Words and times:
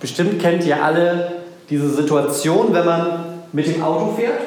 Bestimmt 0.00 0.40
kennt 0.40 0.64
ihr 0.64 0.82
alle 0.82 1.32
diese 1.68 1.90
Situation, 1.90 2.72
wenn 2.72 2.84
man 2.86 3.24
mit 3.52 3.66
dem 3.66 3.82
Auto 3.82 4.14
fährt. 4.16 4.40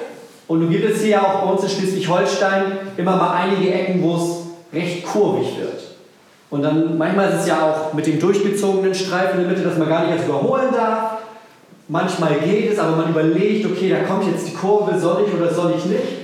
Und 0.47 0.59
nun 0.59 0.69
gibt 0.69 0.89
es 0.89 1.01
hier 1.01 1.21
auch 1.21 1.43
bei 1.43 1.51
uns 1.51 1.63
in 1.63 1.69
Schleswig-Holstein 1.69 2.63
immer 2.97 3.15
mal 3.15 3.33
einige 3.35 3.71
Ecken, 3.71 4.03
wo 4.03 4.15
es 4.15 4.23
recht 4.73 5.05
kurvig 5.05 5.57
wird. 5.59 5.81
Und 6.49 6.63
dann 6.63 6.97
manchmal 6.97 7.29
ist 7.29 7.41
es 7.41 7.47
ja 7.47 7.61
auch 7.61 7.93
mit 7.93 8.05
dem 8.05 8.19
durchgezogenen 8.19 8.93
Streifen 8.93 9.39
in 9.39 9.47
der 9.47 9.55
Mitte, 9.55 9.67
dass 9.67 9.77
man 9.77 9.89
gar 9.89 10.01
nicht 10.01 10.15
erst 10.15 10.27
überholen 10.27 10.73
darf. 10.73 11.17
Manchmal 11.87 12.35
geht 12.35 12.71
es, 12.71 12.79
aber 12.79 12.95
man 12.95 13.09
überlegt, 13.09 13.65
okay, 13.65 13.89
da 13.89 14.07
kommt 14.07 14.27
jetzt 14.27 14.47
die 14.47 14.53
Kurve, 14.53 14.97
soll 14.99 15.25
ich 15.27 15.33
oder 15.33 15.53
soll 15.53 15.73
ich 15.77 15.85
nicht? 15.85 16.23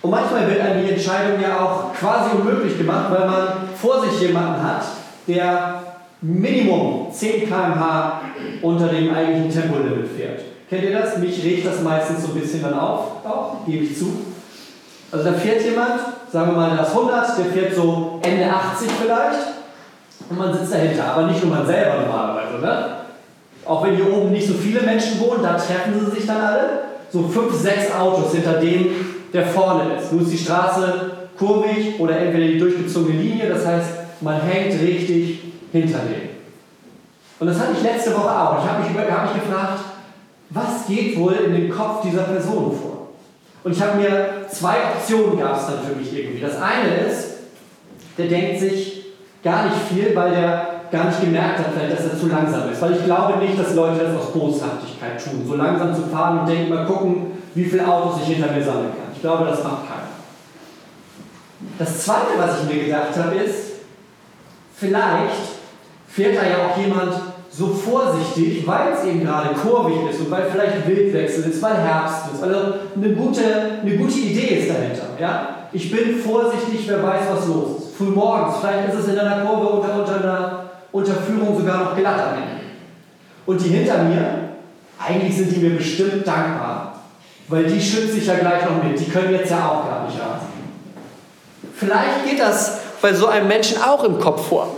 Und 0.00 0.10
manchmal 0.10 0.48
wird 0.48 0.60
einem 0.60 0.86
die 0.86 0.92
Entscheidung 0.92 1.40
ja 1.42 1.60
auch 1.60 1.92
quasi 1.92 2.36
unmöglich 2.36 2.78
gemacht, 2.78 3.06
weil 3.10 3.26
man 3.26 3.48
vor 3.80 4.02
sich 4.02 4.20
jemanden 4.20 4.62
hat, 4.62 4.84
der 5.26 5.77
Minimum 6.20 7.12
10 7.12 7.48
km/h 7.48 8.20
unter 8.62 8.88
dem 8.88 9.14
eigentlichen 9.14 9.50
Tempolimit 9.50 10.08
fährt. 10.08 10.40
Kennt 10.68 10.82
ihr 10.82 10.98
das? 10.98 11.18
Mich 11.18 11.42
regt 11.44 11.66
das 11.66 11.82
meistens 11.82 12.22
so 12.22 12.32
ein 12.32 12.40
bisschen 12.40 12.62
dann 12.62 12.78
auf, 12.78 13.24
auch, 13.24 13.64
gebe 13.64 13.84
ich 13.84 13.96
zu. 13.96 14.18
Also 15.10 15.30
da 15.30 15.32
fährt 15.32 15.64
jemand, 15.64 16.00
sagen 16.30 16.50
wir 16.50 16.56
mal 16.56 16.76
das 16.76 16.90
100, 16.90 17.38
der 17.38 17.44
fährt 17.46 17.74
so 17.74 18.20
Ende 18.22 18.44
80 18.50 18.88
vielleicht 19.00 19.38
und 20.28 20.38
man 20.38 20.52
sitzt 20.52 20.74
dahinter, 20.74 21.04
aber 21.04 21.26
nicht 21.28 21.42
nur 21.42 21.54
man 21.54 21.66
selber 21.66 22.02
normalerweise, 22.02 22.58
ne? 22.60 22.86
Auch 23.64 23.84
wenn 23.84 23.96
hier 23.96 24.12
oben 24.12 24.32
nicht 24.32 24.46
so 24.46 24.54
viele 24.54 24.82
Menschen 24.82 25.20
wohnen, 25.20 25.42
da 25.42 25.54
treffen 25.54 26.00
sie 26.00 26.16
sich 26.16 26.26
dann 26.26 26.40
alle. 26.40 26.68
So 27.10 27.22
fünf, 27.22 27.54
sechs 27.54 27.94
Autos 27.94 28.32
hinter 28.32 28.54
dem, 28.54 28.86
der 29.32 29.46
vorne 29.46 29.94
ist. 29.94 30.12
Nun 30.12 30.22
ist 30.22 30.32
die 30.32 30.38
Straße 30.38 31.10
kurvig 31.38 31.98
oder 31.98 32.18
entweder 32.18 32.46
die 32.46 32.58
durchgezogene 32.58 33.20
Linie, 33.20 33.48
das 33.48 33.66
heißt, 33.66 33.88
man 34.20 34.40
hängt 34.40 34.80
richtig 34.80 35.40
hinter 35.72 35.98
dem. 35.98 36.28
Und 37.40 37.46
das 37.46 37.58
hatte 37.58 37.72
ich 37.76 37.82
letzte 37.82 38.14
Woche 38.14 38.30
auch. 38.30 38.62
Ich 38.62 38.68
habe 38.68 38.82
mich, 38.82 39.10
hab 39.10 39.34
mich 39.34 39.42
gefragt, 39.44 39.80
was 40.50 40.86
geht 40.86 41.18
wohl 41.18 41.34
in 41.34 41.54
dem 41.54 41.70
Kopf 41.70 42.02
dieser 42.02 42.22
Person 42.22 42.76
vor? 42.76 43.08
Und 43.64 43.72
ich 43.72 43.82
habe 43.82 43.98
mir 43.98 44.46
zwei 44.50 44.76
Optionen 44.94 45.38
gab 45.38 45.56
es 45.56 45.66
dann 45.66 45.82
für 45.82 45.94
mich 45.94 46.12
irgendwie. 46.16 46.40
Das 46.40 46.60
eine 46.60 47.08
ist, 47.08 47.28
der 48.16 48.26
denkt 48.26 48.60
sich 48.60 49.04
gar 49.42 49.64
nicht 49.64 49.76
viel, 49.90 50.16
weil 50.16 50.30
der 50.30 50.78
gar 50.90 51.06
nicht 51.06 51.20
gemerkt 51.20 51.58
hat, 51.58 51.66
vielleicht, 51.74 51.98
dass 51.98 52.12
er 52.12 52.18
zu 52.18 52.28
langsam 52.28 52.70
ist. 52.70 52.80
Weil 52.80 52.92
ich 52.92 53.04
glaube 53.04 53.38
nicht, 53.38 53.58
dass 53.58 53.74
Leute 53.74 54.04
das 54.04 54.16
aus 54.16 54.32
Boshaftigkeit 54.32 55.22
tun, 55.22 55.44
so 55.46 55.54
langsam 55.54 55.94
zu 55.94 56.02
fahren 56.02 56.40
und 56.40 56.48
denken, 56.48 56.70
mal 56.70 56.86
gucken, 56.86 57.32
wie 57.54 57.64
viele 57.64 57.86
Autos 57.86 58.20
ich 58.22 58.34
hinter 58.34 58.52
mir 58.52 58.64
sammeln 58.64 58.90
kann. 58.90 59.12
Ich 59.14 59.20
glaube, 59.20 59.44
das 59.44 59.62
macht 59.62 59.86
keiner. 59.86 60.08
Das 61.78 62.04
zweite, 62.04 62.38
was 62.38 62.62
ich 62.62 62.74
mir 62.74 62.84
gedacht 62.84 63.16
habe, 63.16 63.34
ist, 63.36 63.72
vielleicht 64.74 65.57
fährt 66.08 66.36
da 66.36 66.42
ja 66.42 66.66
auch 66.66 66.78
jemand 66.78 67.14
so 67.50 67.68
vorsichtig, 67.68 68.66
weil 68.66 68.92
es 68.92 69.04
eben 69.04 69.24
gerade 69.24 69.54
kurvig 69.54 69.96
ist 70.10 70.20
und 70.20 70.30
weil 70.30 70.44
vielleicht 70.50 70.86
Wildwechsel 70.86 71.44
ist, 71.44 71.60
weil 71.62 71.76
Herbst 71.76 72.32
ist, 72.32 72.42
weil 72.42 72.54
eine 72.94 73.14
gute, 73.14 73.42
eine 73.82 73.96
gute 73.96 74.18
Idee 74.18 74.56
ist 74.56 74.70
dahinter. 74.70 75.08
Ja? 75.20 75.48
Ich 75.72 75.90
bin 75.90 76.18
vorsichtig, 76.18 76.86
wer 76.86 77.02
weiß, 77.02 77.22
was 77.30 77.46
los 77.48 77.78
ist. 77.78 77.96
Früh 77.96 78.06
morgens, 78.06 78.56
vielleicht 78.60 78.88
ist 78.88 79.00
es 79.00 79.08
in 79.08 79.18
einer 79.18 79.44
Kurve 79.44 79.66
unter, 79.66 79.94
unter 79.98 80.16
einer 80.16 80.64
Unterführung 80.92 81.58
sogar 81.58 81.84
noch 81.84 81.96
glatt 81.96 82.20
am 82.20 82.34
Ende. 82.34 82.58
Und 83.44 83.64
die 83.64 83.68
hinter 83.68 84.04
mir, 84.04 84.50
eigentlich 84.98 85.36
sind 85.36 85.54
die 85.54 85.60
mir 85.60 85.76
bestimmt 85.76 86.26
dankbar, 86.26 87.00
weil 87.48 87.64
die 87.64 87.80
schütze 87.80 88.18
ich 88.18 88.26
ja 88.26 88.34
gleich 88.34 88.64
noch 88.64 88.82
mit. 88.82 88.98
Die 88.98 89.10
können 89.10 89.32
jetzt 89.32 89.50
ja 89.50 89.68
auch 89.68 89.88
gar 89.88 90.04
nicht 90.04 90.18
rasen. 90.18 90.48
Vielleicht 91.74 92.24
geht 92.28 92.40
das 92.40 92.78
bei 93.00 93.12
so 93.12 93.26
einem 93.26 93.48
Menschen 93.48 93.82
auch 93.82 94.04
im 94.04 94.18
Kopf 94.18 94.48
vor. 94.48 94.68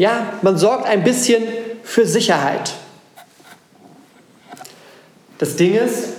Ja, 0.00 0.32
man 0.40 0.56
sorgt 0.56 0.86
ein 0.86 1.04
bisschen 1.04 1.42
für 1.82 2.06
Sicherheit. 2.06 2.72
Das 5.36 5.56
Ding 5.56 5.74
ist, 5.74 6.14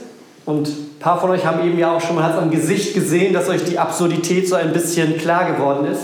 und 0.46 0.68
ein 0.68 1.00
paar 1.00 1.19
von 1.19 1.31
euch 1.31 1.44
haben 1.47 1.68
eben 1.68 1.80
ja 1.80 1.96
auch 1.96 2.00
schon 2.00 2.14
mal 2.14 2.31
am 2.31 2.52
Gesicht 2.52 2.94
gesehen, 2.94 3.34
dass 3.34 3.50
euch 3.50 3.64
die 3.64 3.80
Absurdität 3.80 4.47
so 4.47 4.53
ein 4.53 4.72
bisschen 4.72 5.18
klar 5.18 5.52
geworden 5.52 5.88
ist. 5.92 6.03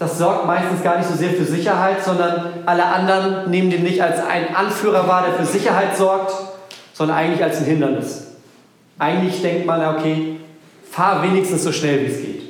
Das 0.00 0.18
sorgt 0.18 0.48
meistens 0.48 0.82
gar 0.82 0.98
nicht 0.98 1.08
so 1.08 1.14
sehr 1.14 1.30
für 1.30 1.44
Sicherheit, 1.44 2.04
sondern 2.04 2.54
alle 2.66 2.84
anderen 2.84 3.48
nehmen 3.52 3.70
den 3.70 3.84
nicht 3.84 4.02
als 4.02 4.18
einen 4.24 4.52
Anführer 4.56 5.06
wahr, 5.06 5.24
der 5.28 5.34
für 5.34 5.46
Sicherheit 5.46 5.96
sorgt, 5.96 6.34
sondern 6.92 7.16
eigentlich 7.16 7.44
als 7.44 7.58
ein 7.58 7.66
Hindernis. 7.66 8.32
Eigentlich 8.98 9.40
denkt 9.42 9.64
man, 9.64 9.94
okay, 9.94 10.40
fahr 10.90 11.22
wenigstens 11.22 11.62
so 11.62 11.70
schnell 11.70 12.00
wie 12.00 12.06
es 12.06 12.16
geht. 12.20 12.42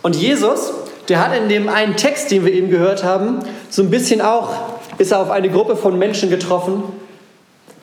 Und 0.00 0.16
Jesus 0.16 0.72
der 1.08 1.24
hat 1.24 1.36
in 1.36 1.48
dem 1.48 1.68
einen 1.68 1.96
Text, 1.96 2.30
den 2.30 2.44
wir 2.44 2.52
eben 2.52 2.70
gehört 2.70 3.04
haben, 3.04 3.40
so 3.68 3.82
ein 3.82 3.90
bisschen 3.90 4.20
auch, 4.20 4.50
ist 4.98 5.12
er 5.12 5.20
auf 5.20 5.30
eine 5.30 5.50
Gruppe 5.50 5.76
von 5.76 5.98
Menschen 5.98 6.30
getroffen, 6.30 6.82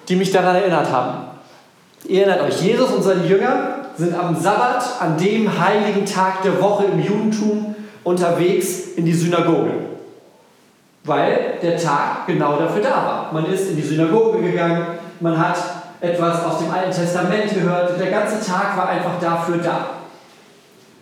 die 0.07 0.15
mich 0.15 0.31
daran 0.31 0.55
erinnert 0.55 0.91
haben. 0.91 1.25
Ihr 2.05 2.25
erinnert 2.25 2.49
euch, 2.49 2.61
Jesus 2.61 2.91
und 2.91 3.03
seine 3.03 3.25
Jünger 3.25 3.75
sind 3.97 4.17
am 4.17 4.35
Sabbat, 4.35 4.83
an 4.99 5.17
dem 5.17 5.59
heiligen 5.59 6.05
Tag 6.05 6.41
der 6.43 6.59
Woche 6.61 6.85
im 6.85 6.99
Judentum, 6.99 7.75
unterwegs 8.03 8.93
in 8.95 9.05
die 9.05 9.13
Synagoge. 9.13 9.71
Weil 11.03 11.59
der 11.61 11.77
Tag 11.77 12.27
genau 12.27 12.57
dafür 12.57 12.81
da 12.81 12.89
war. 12.89 13.29
Man 13.31 13.51
ist 13.51 13.69
in 13.69 13.75
die 13.75 13.81
Synagoge 13.81 14.39
gegangen, 14.39 14.85
man 15.19 15.37
hat 15.37 15.57
etwas 15.99 16.43
aus 16.43 16.59
dem 16.59 16.71
Alten 16.71 16.91
Testament 16.91 17.53
gehört, 17.53 17.99
der 17.99 18.09
ganze 18.09 18.43
Tag 18.43 18.75
war 18.75 18.89
einfach 18.89 19.19
dafür 19.19 19.57
da. 19.57 19.89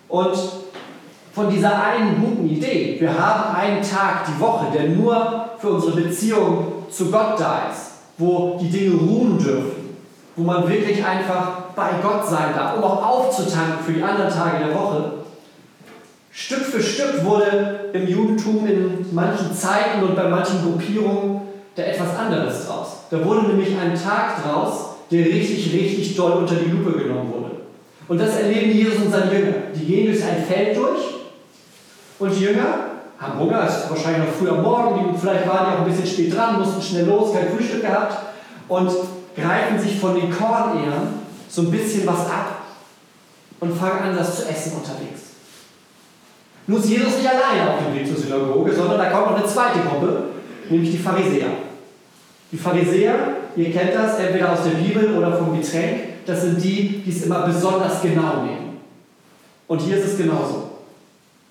Und 0.10 0.38
von 1.34 1.50
dieser 1.50 1.84
einen 1.84 2.22
guten 2.22 2.50
Idee. 2.50 2.98
Wir 3.00 3.18
haben 3.18 3.56
einen 3.56 3.82
Tag 3.82 4.26
die 4.26 4.40
Woche, 4.42 4.68
der 4.74 4.90
nur 4.90 5.50
für 5.60 5.70
unsere 5.70 6.02
Beziehung 6.02 6.84
zu 6.90 7.12
Gott 7.12 7.40
da 7.40 7.70
ist, 7.72 7.92
wo 8.18 8.58
die 8.60 8.70
Dinge 8.70 8.96
ruhen 9.00 9.38
dürfen, 9.38 9.98
wo 10.36 10.44
man 10.44 10.68
wirklich 10.68 11.06
einfach 11.06 11.62
bei 11.76 11.90
Gott 12.02 12.28
sein 12.28 12.54
darf, 12.56 12.78
um 12.78 12.84
auch 12.84 13.06
aufzutanken 13.06 13.86
für 13.86 13.94
die 13.94 14.04
anderen 14.04 14.32
Tage 14.32 14.66
der 14.66 14.74
Woche. 14.74 15.14
Stück 16.32 16.64
für 16.64 16.82
Stück 16.82 17.24
wurde 17.26 17.90
im 17.94 18.08
Judentum 18.08 18.66
in 18.68 19.06
manchen 19.14 19.54
Zeiten 19.54 20.04
und 20.04 20.16
bei 20.16 20.28
manchen 20.28 20.62
Gruppierungen 20.64 21.42
da 21.76 21.84
etwas 21.84 22.16
anderes 22.18 22.66
draus. 22.66 22.88
Da 23.10 23.24
wurde 23.24 23.48
nämlich 23.48 23.70
ein 23.78 23.94
Tag 23.96 24.44
draus, 24.44 24.96
der 25.12 25.26
richtig, 25.26 25.74
richtig 25.74 26.16
doll 26.16 26.34
unter 26.34 26.56
die 26.56 26.70
Lupe 26.70 26.98
genommen 26.98 27.34
wurde. 27.34 27.52
Und 28.08 28.20
das 28.20 28.36
erleben 28.38 28.72
Jesus 28.72 28.98
und 29.06 29.12
seine 29.12 29.34
Jünger. 29.34 29.54
Die 29.76 29.86
gehen 29.86 30.08
durch 30.08 30.24
ein 30.24 30.44
Feld 30.44 30.78
durch 30.78 31.19
und 32.20 32.36
die 32.36 32.44
Jünger 32.44 32.90
haben 33.20 33.40
Hunger, 33.40 33.66
es 33.68 33.84
ist 33.84 33.90
wahrscheinlich 33.90 34.30
noch 34.30 34.36
früh 34.36 34.50
am 34.50 34.62
Morgen, 34.62 35.18
vielleicht 35.18 35.48
waren 35.48 35.68
die 35.68 35.76
auch 35.76 35.86
ein 35.86 35.92
bisschen 35.92 36.08
spät 36.08 36.36
dran, 36.36 36.60
mussten 36.60 36.82
schnell 36.82 37.06
los, 37.06 37.34
kein 37.34 37.50
Frühstück 37.50 37.82
gehabt 37.82 38.18
und 38.68 38.92
greifen 39.36 39.80
sich 39.80 40.00
von 40.00 40.16
den 40.16 40.32
Kornehren 40.32 41.20
so 41.50 41.64
ein 41.64 41.72
bisschen 41.72 42.06
was 42.06 42.20
ab 42.28 42.62
und 43.60 43.78
fangen 43.78 44.04
an, 44.04 44.16
das 44.16 44.38
zu 44.38 44.50
essen 44.50 44.74
unterwegs. 44.74 45.22
Nun 46.68 46.80
ist 46.80 46.90
Jesus 46.90 47.18
nicht 47.18 47.28
alleine 47.28 47.72
auf 47.72 47.80
dem 47.84 47.96
Weg 47.96 48.08
zur 48.08 48.18
Synagoge, 48.18 48.74
sondern 48.74 49.00
da 49.00 49.10
kommt 49.10 49.32
noch 49.32 49.38
eine 49.38 49.46
zweite 49.46 49.80
Gruppe, 49.80 50.24
nämlich 50.70 50.92
die 50.92 50.98
Pharisäer. 50.98 51.48
Die 52.52 52.58
Pharisäer, 52.58 53.16
ihr 53.56 53.72
kennt 53.72 53.96
das, 53.96 54.20
entweder 54.20 54.54
aus 54.54 54.64
der 54.64 54.78
Bibel 54.78 55.18
oder 55.18 55.38
vom 55.38 55.60
Getränk, 55.60 56.26
das 56.26 56.42
sind 56.42 56.64
die, 56.64 57.02
die 57.04 57.10
es 57.10 57.24
immer 57.24 57.48
besonders 57.48 58.02
genau 58.02 58.44
nehmen. 58.44 58.78
Und 59.68 59.82
hier 59.82 59.98
ist 59.98 60.06
es 60.14 60.18
genauso. 60.18 60.69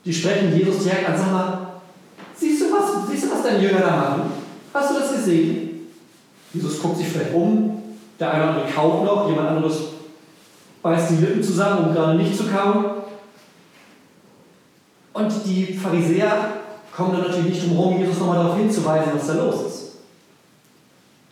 Die 0.05 0.13
sprechen 0.13 0.57
Jesus 0.57 0.85
direkt 0.85 1.09
an, 1.09 1.17
sag 1.17 1.33
mal, 1.33 1.59
siehst 2.35 2.63
du, 2.63 2.73
was, 2.73 3.09
siehst 3.11 3.25
du, 3.25 3.31
was 3.31 3.43
deine 3.43 3.59
Jünger 3.59 3.81
da 3.81 3.97
machen? 3.97 4.23
Hast 4.73 4.91
du 4.91 5.01
das 5.01 5.13
gesehen? 5.13 5.89
Jesus 6.53 6.81
guckt 6.81 6.99
sich 6.99 7.09
vielleicht 7.09 7.35
um, 7.35 7.83
der 8.19 8.33
eine 8.33 8.43
oder 8.43 8.53
andere 8.53 8.73
kaut 8.73 9.05
noch, 9.05 9.29
jemand 9.29 9.49
anderes 9.49 9.77
beißt 10.83 11.11
die 11.11 11.17
Lippen 11.17 11.43
zusammen, 11.43 11.89
um 11.89 11.95
gerade 11.95 12.17
nicht 12.17 12.37
zu 12.37 12.45
kauen. 12.45 12.85
Und 15.13 15.33
die 15.45 15.75
Pharisäer 15.75 16.53
kommen 16.95 17.13
dann 17.13 17.23
natürlich 17.23 17.51
nicht 17.51 17.63
drum 17.63 17.77
herum, 17.77 17.99
Jesus 17.99 18.19
nochmal 18.19 18.39
darauf 18.39 18.57
hinzuweisen, 18.57 19.13
was 19.15 19.27
da 19.27 19.35
los 19.35 19.67
ist. 19.67 19.89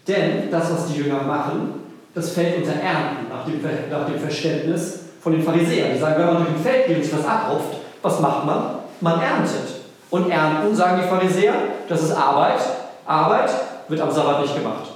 Denn 0.08 0.50
das, 0.50 0.72
was 0.72 0.86
die 0.88 1.00
Jünger 1.00 1.22
machen, 1.22 1.74
das 2.14 2.30
fällt 2.30 2.58
unter 2.58 2.72
Ernten 2.72 3.28
nach 3.28 3.44
dem, 3.44 3.60
nach 3.90 4.06
dem 4.06 4.18
Verständnis 4.18 5.00
von 5.20 5.32
den 5.32 5.42
Pharisäern. 5.42 5.92
Die 5.92 5.98
sagen, 5.98 6.18
wenn 6.18 6.26
man 6.26 6.36
durch 6.44 6.56
ein 6.56 6.62
Feld 6.62 6.86
geht 6.86 6.96
und 6.96 7.02
sich 7.02 7.12
was 7.12 7.26
abrupft, 7.26 7.76
was 8.02 8.20
macht 8.20 8.46
man? 8.46 8.62
Man 9.00 9.20
erntet. 9.20 9.76
Und 10.10 10.30
ernten, 10.30 10.74
sagen 10.74 11.02
die 11.02 11.08
Pharisäer, 11.08 11.54
das 11.88 12.02
ist 12.02 12.12
Arbeit, 12.12 12.60
Arbeit 13.04 13.50
wird 13.88 14.00
am 14.00 14.10
Sabbat 14.10 14.42
nicht 14.42 14.56
gemacht. 14.56 14.90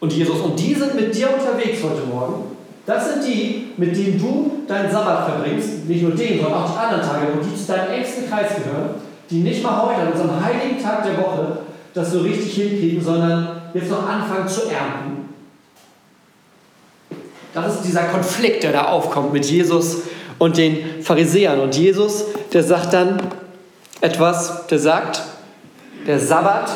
Und 0.00 0.12
Jesus, 0.12 0.40
und 0.40 0.58
die 0.58 0.74
sind 0.74 0.94
mit 0.94 1.14
dir 1.14 1.28
unterwegs 1.32 1.82
heute 1.82 2.06
Morgen. 2.06 2.56
Das 2.84 3.12
sind 3.12 3.24
die, 3.26 3.72
mit 3.76 3.96
denen 3.96 4.18
du 4.18 4.62
deinen 4.68 4.90
Sabbat 4.90 5.26
verbringst. 5.30 5.86
Nicht 5.86 6.02
nur 6.02 6.12
den, 6.12 6.40
sondern 6.40 6.62
auch 6.62 6.70
die 6.70 6.78
anderen 6.78 7.02
Tage, 7.02 7.32
und 7.32 7.44
die 7.44 7.56
zu 7.56 7.72
deinem 7.72 7.90
engsten 7.92 8.30
Kreis 8.30 8.48
gehören, 8.56 8.90
die 9.28 9.40
nicht 9.40 9.62
mal 9.62 9.82
heute, 9.82 10.02
an 10.02 10.12
unserem 10.12 10.44
heiligen 10.44 10.80
Tag 10.80 11.02
der 11.02 11.18
Woche, 11.18 11.58
das 11.94 12.12
so 12.12 12.20
richtig 12.20 12.54
hinkriegen, 12.54 13.02
sondern 13.02 13.62
jetzt 13.74 13.90
noch 13.90 14.08
anfangen 14.08 14.46
zu 14.46 14.62
ernten. 14.62 15.34
Das 17.52 17.76
ist 17.76 17.84
dieser 17.84 18.04
Konflikt, 18.04 18.62
der 18.62 18.72
da 18.72 18.84
aufkommt 18.84 19.32
mit 19.32 19.46
Jesus 19.46 20.02
und 20.38 20.56
den 20.56 21.02
Pharisäern. 21.02 21.60
Und 21.60 21.76
Jesus, 21.76 22.24
der 22.52 22.62
sagt 22.62 22.92
dann 22.92 23.20
etwas, 24.00 24.66
der 24.66 24.78
sagt, 24.78 25.22
der 26.06 26.20
Sabbat 26.20 26.70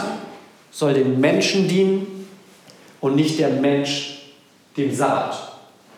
soll 0.71 0.95
dem 0.95 1.21
Menschen 1.21 1.69
dienen 1.69 2.29
und 3.01 3.17
nicht 3.17 3.39
der 3.39 3.51
Mensch 3.51 4.33
dem 4.77 4.95
Sabbat. 4.95 5.37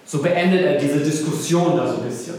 So 0.05 0.19
beendet 0.19 0.65
er 0.65 0.79
diese 0.79 0.99
Diskussion 0.99 1.77
da 1.77 1.87
so 1.87 2.03
ein 2.03 2.09
bisschen. 2.09 2.35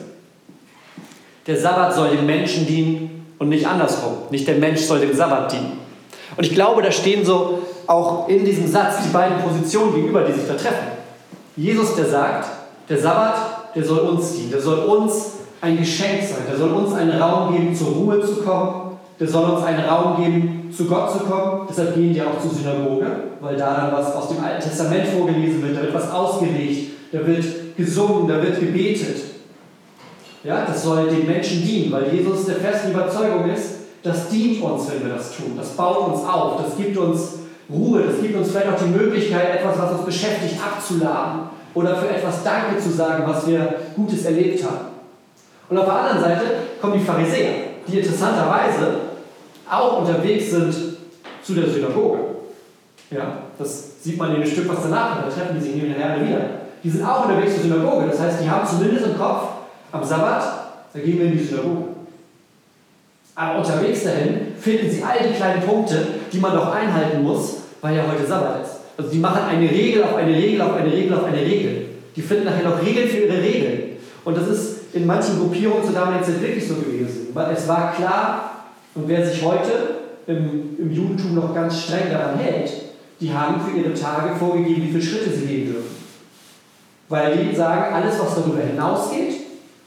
Der 1.48 1.58
Sabbat 1.58 1.94
soll 1.94 2.16
dem 2.16 2.26
Menschen 2.26 2.66
dienen 2.66 3.26
und 3.40 3.50
nicht 3.50 3.66
andersrum. 3.66 4.14
Nicht 4.30 4.48
der 4.48 4.56
Mensch 4.56 4.82
soll 4.82 5.00
dem 5.00 5.14
Sabbat 5.14 5.52
dienen. 5.52 5.80
Und 6.36 6.46
ich 6.46 6.54
glaube, 6.54 6.82
da 6.82 6.92
stehen 6.92 7.26
so 7.26 7.64
auch 7.88 8.28
in 8.30 8.46
diesem 8.46 8.68
Satz 8.68 9.04
die 9.04 9.10
beiden 9.10 9.40
Positionen 9.40 9.94
gegenüber, 9.94 10.24
die 10.24 10.34
sich 10.34 10.48
da 10.48 10.56
treffen. 10.56 10.88
Jesus, 11.56 11.96
der 11.96 12.06
sagt, 12.06 12.50
der 12.90 12.98
Sabbat, 12.98 13.36
der 13.76 13.84
soll 13.84 14.00
uns 14.00 14.34
dienen, 14.34 14.52
der 14.52 14.62
soll 14.62 14.80
uns 14.80 15.32
ein 15.62 15.78
Geschenk 15.78 16.22
sein, 16.22 16.44
der 16.50 16.58
soll 16.58 16.72
uns 16.72 16.94
einen 16.94 17.22
Raum 17.22 17.54
geben, 17.54 17.76
zur 17.76 17.90
Ruhe 17.90 18.22
zu 18.22 18.38
kommen, 18.44 18.98
der 19.20 19.28
soll 19.28 19.50
uns 19.50 19.64
einen 19.64 19.84
Raum 19.86 20.22
geben, 20.22 20.74
zu 20.76 20.86
Gott 20.86 21.12
zu 21.12 21.20
kommen. 21.20 21.68
Deshalb 21.70 21.96
gehen 21.96 22.14
die 22.14 22.22
auch 22.22 22.40
zur 22.42 22.52
Synagoge, 22.52 23.06
weil 23.40 23.56
da 23.56 23.76
dann 23.76 23.94
was 23.94 24.14
aus 24.16 24.30
dem 24.30 24.44
Alten 24.44 24.62
Testament 24.62 25.08
vorgelesen 25.08 25.62
wird, 25.62 25.78
da 25.78 25.82
wird 25.82 25.94
was 25.94 26.12
ausgelegt, 26.12 26.92
da 27.12 27.26
wird 27.26 27.46
gesungen, 27.78 28.28
da 28.28 28.42
wird 28.42 28.60
gebetet. 28.60 29.18
Ja, 30.44 30.66
das 30.66 30.84
soll 30.84 31.08
den 31.08 31.26
Menschen 31.26 31.64
dienen, 31.64 31.92
weil 31.94 32.14
Jesus 32.14 32.46
der 32.46 32.56
festen 32.56 32.92
Überzeugung 32.92 33.50
ist, 33.50 33.76
das 34.04 34.28
dient 34.28 34.62
uns, 34.62 34.92
wenn 34.92 35.08
wir 35.08 35.16
das 35.16 35.38
tun. 35.38 35.54
Das 35.56 35.70
baut 35.70 36.10
uns 36.10 36.26
auf, 36.28 36.62
das 36.62 36.76
gibt 36.76 36.98
uns 36.98 37.36
Ruhe, 37.72 38.04
das 38.04 38.22
gibt 38.22 38.36
uns 38.36 38.52
vielleicht 38.52 38.68
auch 38.68 38.84
die 38.84 38.90
Möglichkeit, 38.90 39.60
etwas, 39.60 39.80
was 39.80 39.92
uns 39.94 40.06
beschäftigt, 40.06 40.56
abzuladen 40.62 41.44
oder 41.74 41.96
für 41.96 42.10
etwas 42.10 42.44
Danke 42.44 42.80
zu 42.80 42.90
sagen, 42.90 43.24
was 43.26 43.48
wir 43.48 43.76
Gutes 43.96 44.26
erlebt 44.26 44.64
haben. 44.64 44.94
Und 45.70 45.78
auf 45.78 45.86
der 45.86 45.96
anderen 45.96 46.22
Seite 46.22 46.42
kommen 46.82 46.94
die 46.94 47.06
Pharisäer, 47.06 47.54
die 47.88 48.00
interessanterweise 48.00 48.96
auch 49.70 50.00
unterwegs 50.00 50.52
sind 50.52 50.74
zu 51.42 51.54
der 51.54 51.70
Synagoge. 51.70 52.20
Ja, 53.10 53.38
das 53.58 54.04
sieht 54.04 54.18
man 54.18 54.36
in 54.36 54.42
dem 54.42 54.50
Stück, 54.50 54.70
was 54.70 54.84
danach 54.84 55.22
kommt. 55.22 55.32
Da 55.32 55.36
treffen 55.36 55.56
die 55.56 55.62
sich 55.64 55.74
hier 55.74 55.84
und 55.86 55.94
her 55.94 56.18
wieder. 56.20 56.42
Die 56.84 56.90
sind 56.90 57.06
auch 57.06 57.28
unterwegs 57.28 57.54
zur 57.56 57.64
Synagoge. 57.64 58.08
Das 58.10 58.20
heißt, 58.20 58.44
die 58.44 58.50
haben 58.50 58.68
zumindest 58.68 59.06
im 59.08 59.18
Kopf, 59.18 59.44
am 59.92 60.04
Sabbat, 60.04 60.44
da 60.94 61.00
gehen 61.00 61.20
wir 61.20 61.26
in 61.28 61.38
die 61.38 61.44
Synagoge. 61.44 61.84
Aber 63.36 63.60
unterwegs 63.60 64.04
dahin 64.04 64.54
finden 64.60 64.92
sie 64.92 65.04
all 65.04 65.28
die 65.28 65.34
kleinen 65.34 65.64
Punkte, 65.64 66.06
die 66.32 66.40
man 66.40 66.54
doch 66.54 66.72
einhalten 66.72 67.24
muss, 67.24 67.58
weil 67.82 67.96
ja 67.96 68.04
heute 68.12 68.26
Sabbat 68.26 68.64
ist. 68.64 68.73
Also 68.98 69.10
die 69.10 69.20
machen 69.20 69.42
eine 69.50 69.70
Regel 69.70 70.04
auf 70.04 70.16
eine 70.16 70.36
Regel 70.36 70.62
auf 70.62 70.76
eine 70.76 70.92
Regel 70.92 71.14
auf 71.14 71.26
eine 71.26 71.42
Regel. 71.42 71.86
Die 72.16 72.22
finden 72.22 72.46
nachher 72.46 72.70
noch 72.70 72.82
Regeln 72.82 73.08
für 73.08 73.18
ihre 73.18 73.42
Regeln. 73.42 73.80
Und 74.24 74.38
das 74.38 74.48
ist 74.48 74.74
in 74.94 75.06
manchen 75.06 75.40
Gruppierungen 75.40 75.84
zur 75.84 75.94
damaligen 75.94 76.24
Zeit 76.24 76.42
wirklich 76.42 76.68
so 76.68 76.76
gewesen. 76.76 77.30
Weil 77.34 77.54
es 77.54 77.68
war 77.68 77.94
klar, 77.94 78.66
und 78.96 79.08
wer 79.08 79.26
sich 79.26 79.44
heute 79.44 79.72
im, 80.28 80.78
im 80.78 80.92
Judentum 80.92 81.36
noch 81.36 81.54
ganz 81.54 81.82
streng 81.82 82.12
daran 82.12 82.38
hält, 82.38 82.72
die 83.20 83.34
haben 83.34 83.62
für 83.62 83.78
ihre 83.78 83.94
Tage 83.94 84.36
vorgegeben, 84.36 84.84
wie 84.84 84.92
viele 84.92 85.02
Schritte 85.02 85.32
sie 85.32 85.46
gehen 85.46 85.66
dürfen. 85.74 85.96
Weil 87.10 87.38
die 87.38 87.56
sagen, 87.56 87.94
alles, 87.94 88.20
was 88.20 88.36
darüber 88.36 88.62
hinausgeht, 88.62 89.34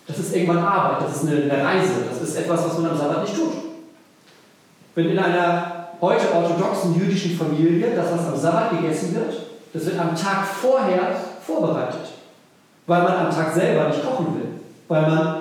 das 0.07 0.19
ist 0.19 0.35
irgendwann 0.35 0.59
Arbeit, 0.59 1.09
das 1.09 1.23
ist 1.23 1.29
eine, 1.29 1.43
eine 1.43 1.65
Reise, 1.65 1.93
das 2.09 2.29
ist 2.29 2.37
etwas, 2.37 2.65
was 2.65 2.79
man 2.79 2.93
am 2.93 2.99
Sabbat 2.99 3.23
nicht 3.23 3.37
tut. 3.37 3.53
Wenn 4.95 5.11
in 5.11 5.19
einer 5.19 5.86
heute 6.01 6.35
orthodoxen 6.35 6.99
jüdischen 6.99 7.37
Familie 7.37 7.95
das, 7.95 8.13
was 8.13 8.27
am 8.27 8.37
Sabbat 8.37 8.71
gegessen 8.71 9.15
wird, 9.15 9.35
das 9.73 9.87
wird 9.87 9.99
am 9.99 10.15
Tag 10.15 10.47
vorher 10.47 11.15
vorbereitet, 11.45 12.13
weil 12.87 13.03
man 13.03 13.27
am 13.27 13.31
Tag 13.31 13.55
selber 13.55 13.89
nicht 13.89 14.05
kochen 14.05 14.35
will, 14.35 14.49
weil 14.89 15.03
man 15.03 15.41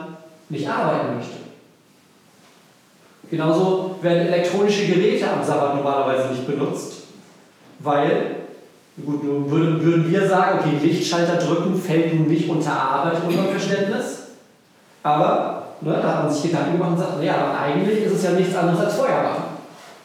nicht 0.49 0.67
arbeiten 0.67 1.15
möchte. 1.15 1.35
Genauso 3.29 3.95
werden 4.01 4.27
elektronische 4.27 4.87
Geräte 4.87 5.29
am 5.29 5.43
Sabbat 5.43 5.75
normalerweise 5.75 6.29
nicht 6.29 6.45
benutzt, 6.45 6.93
weil, 7.79 8.35
gut, 9.03 9.23
würden, 9.23 9.81
würden 9.83 10.11
wir 10.11 10.27
sagen, 10.27 10.59
okay, 10.59 10.85
Lichtschalter 10.85 11.37
drücken 11.37 11.75
fällt 11.75 12.13
nun 12.13 12.27
nicht 12.27 12.47
unter 12.47 12.71
Arbeit, 12.71 13.17
unter 13.27 13.43
Verständnis. 13.45 14.19
Aber 15.01 15.67
ne, 15.81 15.99
da 16.01 16.07
hat 16.07 16.23
man 16.25 16.33
sich 16.33 16.51
Gedanken 16.51 16.73
gemacht 16.73 16.91
und 16.91 16.99
sagt, 16.99 17.17
naja, 17.17 17.35
aber 17.35 17.59
eigentlich 17.59 18.05
ist 18.05 18.13
es 18.13 18.23
ja 18.23 18.31
nichts 18.31 18.55
anderes 18.55 18.79
als 18.85 18.95
Feuer 18.95 19.23
machen. 19.23 19.54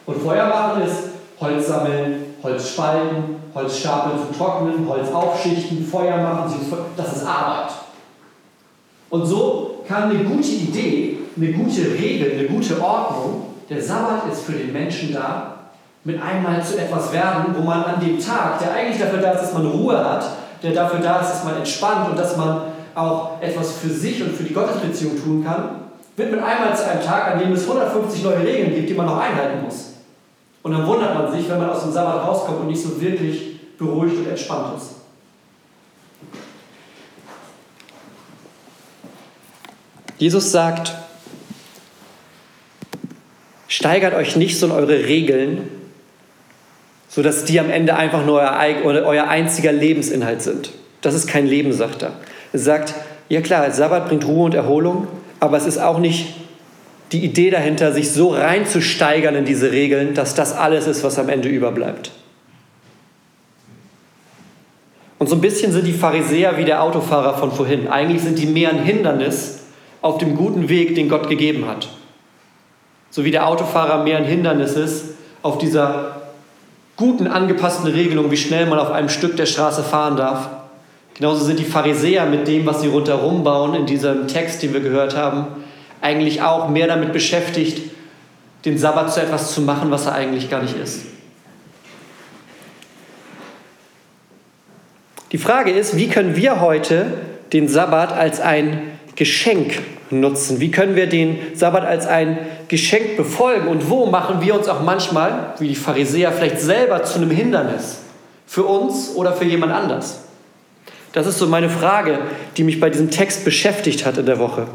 Und 0.06 0.23
Feuer 0.23 0.47
machen 0.47 0.82
ist 0.82 1.11
Holz 1.41 1.69
sammeln, 1.69 2.35
Holz 2.43 2.70
spalten, 2.70 3.37
Holz 3.55 3.79
stapeln 3.79 4.19
zum 4.19 4.37
Trocknen, 4.37 4.88
Holz 4.88 5.11
aufschichten, 5.12 5.87
Feuer 5.87 6.17
machen, 6.19 6.52
das 6.97 7.17
ist 7.17 7.26
Arbeit. 7.26 7.73
Und 9.11 9.26
so 9.26 9.82
kann 9.87 10.11
eine 10.11 10.25
gute 10.25 10.49
Idee, 10.49 11.19
eine 11.37 11.52
gute 11.52 11.82
Regel, 11.93 12.32
eine 12.38 12.49
gute 12.49 12.81
Ordnung, 12.81 13.47
der 13.69 13.82
Sabbat 13.82 14.32
ist 14.32 14.43
für 14.43 14.52
den 14.52 14.73
Menschen 14.73 15.12
da, 15.12 15.55
mit 16.05 16.20
einmal 16.20 16.62
zu 16.64 16.79
etwas 16.79 17.12
werden, 17.12 17.55
wo 17.56 17.62
man 17.62 17.85
an 17.85 18.00
dem 18.00 18.19
Tag, 18.19 18.58
der 18.58 18.73
eigentlich 18.73 19.00
dafür 19.00 19.20
da 19.20 19.32
ist, 19.32 19.43
dass 19.43 19.52
man 19.52 19.67
Ruhe 19.67 19.99
hat, 19.99 20.25
der 20.62 20.73
dafür 20.73 21.00
da 21.00 21.20
ist, 21.20 21.31
dass 21.31 21.44
man 21.44 21.56
entspannt 21.56 22.11
und 22.11 22.19
dass 22.19 22.37
man 22.37 22.62
auch 22.94 23.41
etwas 23.41 23.73
für 23.73 23.91
sich 23.91 24.23
und 24.23 24.35
für 24.35 24.44
die 24.44 24.55
Gottesbeziehung 24.55 25.23
tun 25.23 25.44
kann, 25.44 25.81
wird 26.17 26.31
mit 26.31 26.43
einmal 26.43 26.76
zu 26.76 26.88
einem 26.88 27.02
Tag, 27.02 27.32
an 27.32 27.38
dem 27.38 27.52
es 27.52 27.62
150 27.62 28.25
neue 28.25 28.41
Regeln 28.41 28.75
gibt, 28.75 28.88
die 28.91 28.94
man 28.94 29.06
noch 29.06 29.20
einhalten 29.20 29.64
muss. 29.64 29.89
Und 30.62 30.73
dann 30.73 30.87
wundert 30.87 31.15
man 31.15 31.33
sich, 31.33 31.49
wenn 31.49 31.59
man 31.59 31.71
aus 31.71 31.83
dem 31.83 31.93
Sabbat 31.93 32.27
rauskommt 32.27 32.61
und 32.61 32.67
nicht 32.67 32.83
so 32.83 33.01
wirklich 33.01 33.77
beruhigt 33.79 34.17
und 34.17 34.29
entspannt 34.29 34.77
ist. 34.77 34.91
Jesus 40.19 40.53
sagt, 40.53 40.93
steigert 43.69 44.12
euch 44.12 44.37
nicht 44.37 44.59
so 44.59 44.67
in 44.67 44.73
eure 44.73 45.07
Regeln, 45.07 45.71
sodass 47.09 47.47
die 47.47 47.59
am 47.59 47.71
Ende 47.71 47.97
einfach 47.97 48.26
nur 48.26 48.40
euer, 48.40 49.29
einziger 49.29 49.73
Lebensinhalt 49.73 50.43
sind. 50.43 50.73
Das 51.00 51.14
ist 51.14 51.26
kein 51.26 51.47
Leben, 51.47 51.73
sagt 51.73 52.02
er. 52.02 52.12
Er 52.52 52.59
sagt, 52.59 52.95
ja 53.31 53.40
klar, 53.40 53.71
Sabbat 53.71 54.09
bringt 54.09 54.26
Ruhe 54.26 54.45
und 54.45 54.55
Erholung, 54.55 55.09
aber 55.40 55.57
es 55.57 55.64
ist 55.64 55.79
auch 55.79 55.99
nicht 55.99 56.35
die 57.12 57.25
Idee 57.25 57.50
dahinter, 57.50 57.93
sich 57.93 58.12
so 58.12 58.31
reinzusteigern 58.31 59.35
in 59.35 59.45
diese 59.45 59.73
Regeln, 59.73 60.14
dass 60.14 60.35
das 60.35 60.52
alles 60.52 60.87
ist, 60.87 61.02
was 61.02 61.19
am 61.19 61.29
Ende 61.29 61.49
überbleibt. 61.49 62.12
Und 65.19 65.29
so 65.29 65.35
ein 65.35 65.40
bisschen 65.40 65.73
sind 65.73 65.87
die 65.87 65.93
Pharisäer 65.93 66.57
wie 66.57 66.64
der 66.64 66.83
Autofahrer 66.83 67.35
von 67.35 67.52
vorhin. 67.52 67.88
Eigentlich 67.88 68.23
sind 68.23 68.38
die 68.38 68.47
mehr 68.47 68.71
ein 68.71 68.83
Hindernis 68.83 69.61
auf 70.00 70.19
dem 70.19 70.35
guten 70.35 70.69
Weg, 70.69 70.95
den 70.95 71.09
Gott 71.09 71.29
gegeben 71.29 71.67
hat. 71.67 71.88
So 73.11 73.25
wie 73.25 73.31
der 73.31 73.47
Autofahrer 73.47 74.02
mehr 74.02 74.17
ein 74.17 74.25
Hindernis 74.25 74.73
ist 74.75 75.14
auf 75.43 75.59
dieser 75.59 76.23
guten 76.97 77.26
angepassten 77.26 77.90
Regelung, 77.90 78.31
wie 78.31 78.37
schnell 78.37 78.67
man 78.67 78.79
auf 78.79 78.90
einem 78.90 79.09
Stück 79.09 79.37
der 79.37 79.47
Straße 79.47 79.83
fahren 79.83 80.17
darf. 80.17 80.49
Genauso 81.14 81.45
sind 81.45 81.59
die 81.59 81.64
Pharisäer 81.64 82.25
mit 82.25 82.49
dem, 82.49 82.64
was 82.64 82.81
sie 82.81 82.88
rundherum 82.88 83.45
bauen, 83.45 83.75
in 83.75 83.85
diesem 83.85 84.26
Text, 84.26 84.62
den 84.62 84.73
wir 84.73 84.81
gehört 84.81 85.17
haben, 85.17 85.49
eigentlich 86.00 86.42
auch 86.42 86.69
mehr 86.69 86.87
damit 86.87 87.12
beschäftigt, 87.12 87.90
den 88.64 88.78
Sabbat 88.78 89.12
zu 89.12 89.21
etwas 89.21 89.54
zu 89.54 89.62
machen, 89.62 89.90
was 89.90 90.07
er 90.07 90.14
eigentlich 90.14 90.50
gar 90.50 90.62
nicht 90.62 90.76
ist. 90.76 91.02
Die 95.33 95.38
Frage 95.38 95.71
ist, 95.71 95.97
wie 95.97 96.09
können 96.09 96.37
wir 96.37 96.61
heute 96.61 97.07
den 97.52 97.69
Sabbat 97.69 98.12
als 98.12 98.40
ein 98.40 98.83
Geschenk 99.14 99.80
nutzen? 100.11 100.61
Wie 100.61 100.71
können 100.71 100.97
wir 100.97 101.09
den 101.09 101.38
Sabbat 101.54 101.85
als 101.85 102.07
ein 102.07 102.38
Geschenk 102.69 103.16
befolgen? 103.16 103.69
Und 103.69 103.88
wo 103.88 104.07
machen 104.07 104.40
wir 104.40 104.54
uns 104.57 104.69
auch 104.69 104.83
manchmal, 104.83 105.54
wie 105.59 105.69
die 105.69 105.76
Pharisäer, 105.76 106.33
vielleicht 106.33 106.61
selber 106.61 107.04
zu 107.04 107.19
einem 107.19 107.30
Hindernis? 107.30 107.99
Für 108.47 108.64
uns 108.64 109.14
oder 109.14 109.33
für 109.33 109.45
jemand 109.45 109.73
anders? 109.73 110.25
Das 111.12 111.26
ist 111.26 111.38
so 111.38 111.47
meine 111.47 111.71
Frage, 111.71 112.19
die 112.57 112.64
mich 112.64 112.80
bei 112.80 112.90
diesem 112.90 113.11
Text 113.11 113.45
beschäftigt 113.45 114.04
hat 114.04 114.19
in 114.19 114.26
der 114.26 114.38
Woche. 114.38 114.66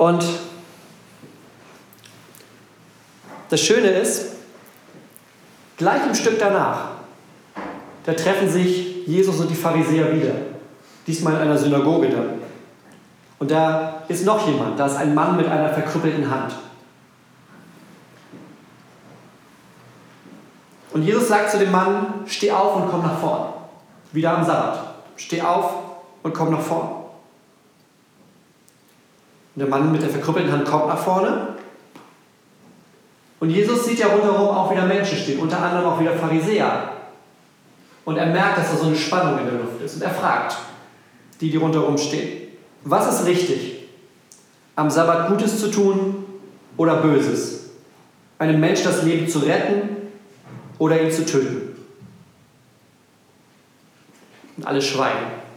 Und 0.00 0.24
das 3.50 3.60
Schöne 3.60 3.88
ist, 3.88 4.32
gleich 5.76 6.06
im 6.06 6.14
Stück 6.14 6.38
danach, 6.38 6.92
da 8.06 8.14
treffen 8.14 8.48
sich 8.48 9.06
Jesus 9.06 9.38
und 9.40 9.50
die 9.50 9.54
Pharisäer 9.54 10.10
wieder 10.14 10.32
diesmal 11.06 11.34
in 11.34 11.40
einer 11.40 11.58
Synagoge 11.58 12.08
dann. 12.08 12.30
Und 13.40 13.50
da 13.50 14.04
ist 14.08 14.24
noch 14.24 14.48
jemand, 14.48 14.80
da 14.80 14.86
ist 14.86 14.96
ein 14.96 15.14
Mann 15.14 15.36
mit 15.36 15.46
einer 15.46 15.68
verkrüppelten 15.68 16.30
Hand. 16.30 16.54
Und 20.94 21.02
Jesus 21.02 21.28
sagt 21.28 21.50
zu 21.50 21.58
dem 21.58 21.72
Mann, 21.72 22.24
steh 22.24 22.50
auf 22.50 22.76
und 22.76 22.90
komm 22.90 23.02
nach 23.02 23.18
vorn. 23.18 23.52
Wieder 24.12 24.38
am 24.38 24.46
Sabbat. 24.46 24.94
Steh 25.16 25.42
auf 25.42 25.74
und 26.22 26.32
komm 26.32 26.52
nach 26.52 26.62
vorn. 26.62 26.99
Der 29.60 29.68
Mann 29.68 29.92
mit 29.92 30.00
der 30.00 30.08
verkrüppelten 30.08 30.50
Hand 30.50 30.64
kommt 30.64 30.88
nach 30.88 30.98
vorne. 30.98 31.48
Und 33.40 33.50
Jesus 33.50 33.84
sieht 33.84 33.98
ja 33.98 34.06
rundherum 34.06 34.48
auch 34.48 34.70
wieder 34.70 34.86
Menschen 34.86 35.18
stehen, 35.18 35.38
unter 35.38 35.60
anderem 35.60 35.84
auch 35.84 36.00
wieder 36.00 36.14
Pharisäer. 36.14 36.92
Und 38.06 38.16
er 38.16 38.26
merkt, 38.26 38.56
dass 38.56 38.70
da 38.70 38.78
so 38.78 38.86
eine 38.86 38.96
Spannung 38.96 39.38
in 39.38 39.44
der 39.44 39.56
Luft 39.56 39.82
ist. 39.84 39.96
Und 39.96 40.02
er 40.02 40.12
fragt 40.12 40.56
die, 41.42 41.50
die 41.50 41.58
rundherum 41.58 41.98
stehen, 41.98 42.48
was 42.84 43.20
ist 43.20 43.26
richtig? 43.26 43.86
Am 44.76 44.88
Sabbat 44.88 45.28
Gutes 45.28 45.60
zu 45.60 45.70
tun 45.70 46.24
oder 46.78 46.96
Böses? 46.96 47.72
Einem 48.38 48.60
Mensch 48.60 48.82
das 48.82 49.02
Leben 49.02 49.28
zu 49.28 49.40
retten 49.40 50.08
oder 50.78 51.02
ihn 51.02 51.12
zu 51.12 51.26
töten? 51.26 51.76
Und 54.56 54.66
alle 54.66 54.80
schweigen. 54.80 55.49